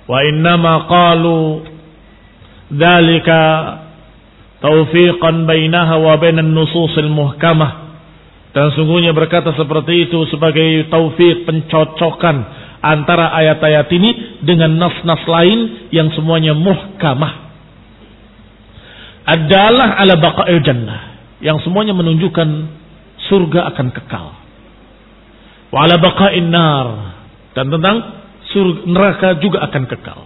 [0.05, 1.39] Wa innama qalu
[2.75, 3.41] dzalika
[4.59, 7.89] taufiqan bainaha wa bainan nususil muhkamah
[8.49, 12.37] dan sungguhnya berkata seperti itu sebagai taufik pencocokan
[12.81, 17.51] antara ayat-ayat ini dengan nas-nas lain yang semuanya muhkamah.
[19.29, 21.01] Adalah ala baqa'il jannah.
[21.45, 22.49] Yang semuanya menunjukkan
[23.29, 24.33] surga akan kekal.
[25.69, 26.87] Wa ala baqa'in nar.
[27.53, 27.97] Dan tentang
[28.49, 30.19] surga, neraka juga akan kekal.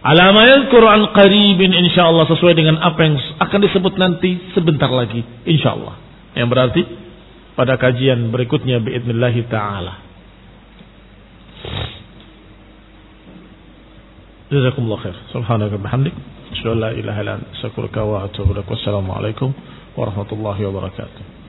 [0.00, 5.96] Alama yadhkuru an qaribin insyaallah sesuai dengan apa yang akan disebut nanti sebentar lagi insyaallah.
[6.32, 6.82] Yang berarti
[7.52, 9.94] pada kajian berikutnya biidznillah taala.
[14.50, 15.16] Jazakumullah khair.
[15.36, 16.16] Subhanaka bihamdik.
[16.50, 18.66] Asyhadu an la ilaha illa anta astaghfiruka wa atubu ilaik.
[18.66, 19.52] Wassalamu alaikum
[19.94, 21.39] warahmatullahi wabarakatuh.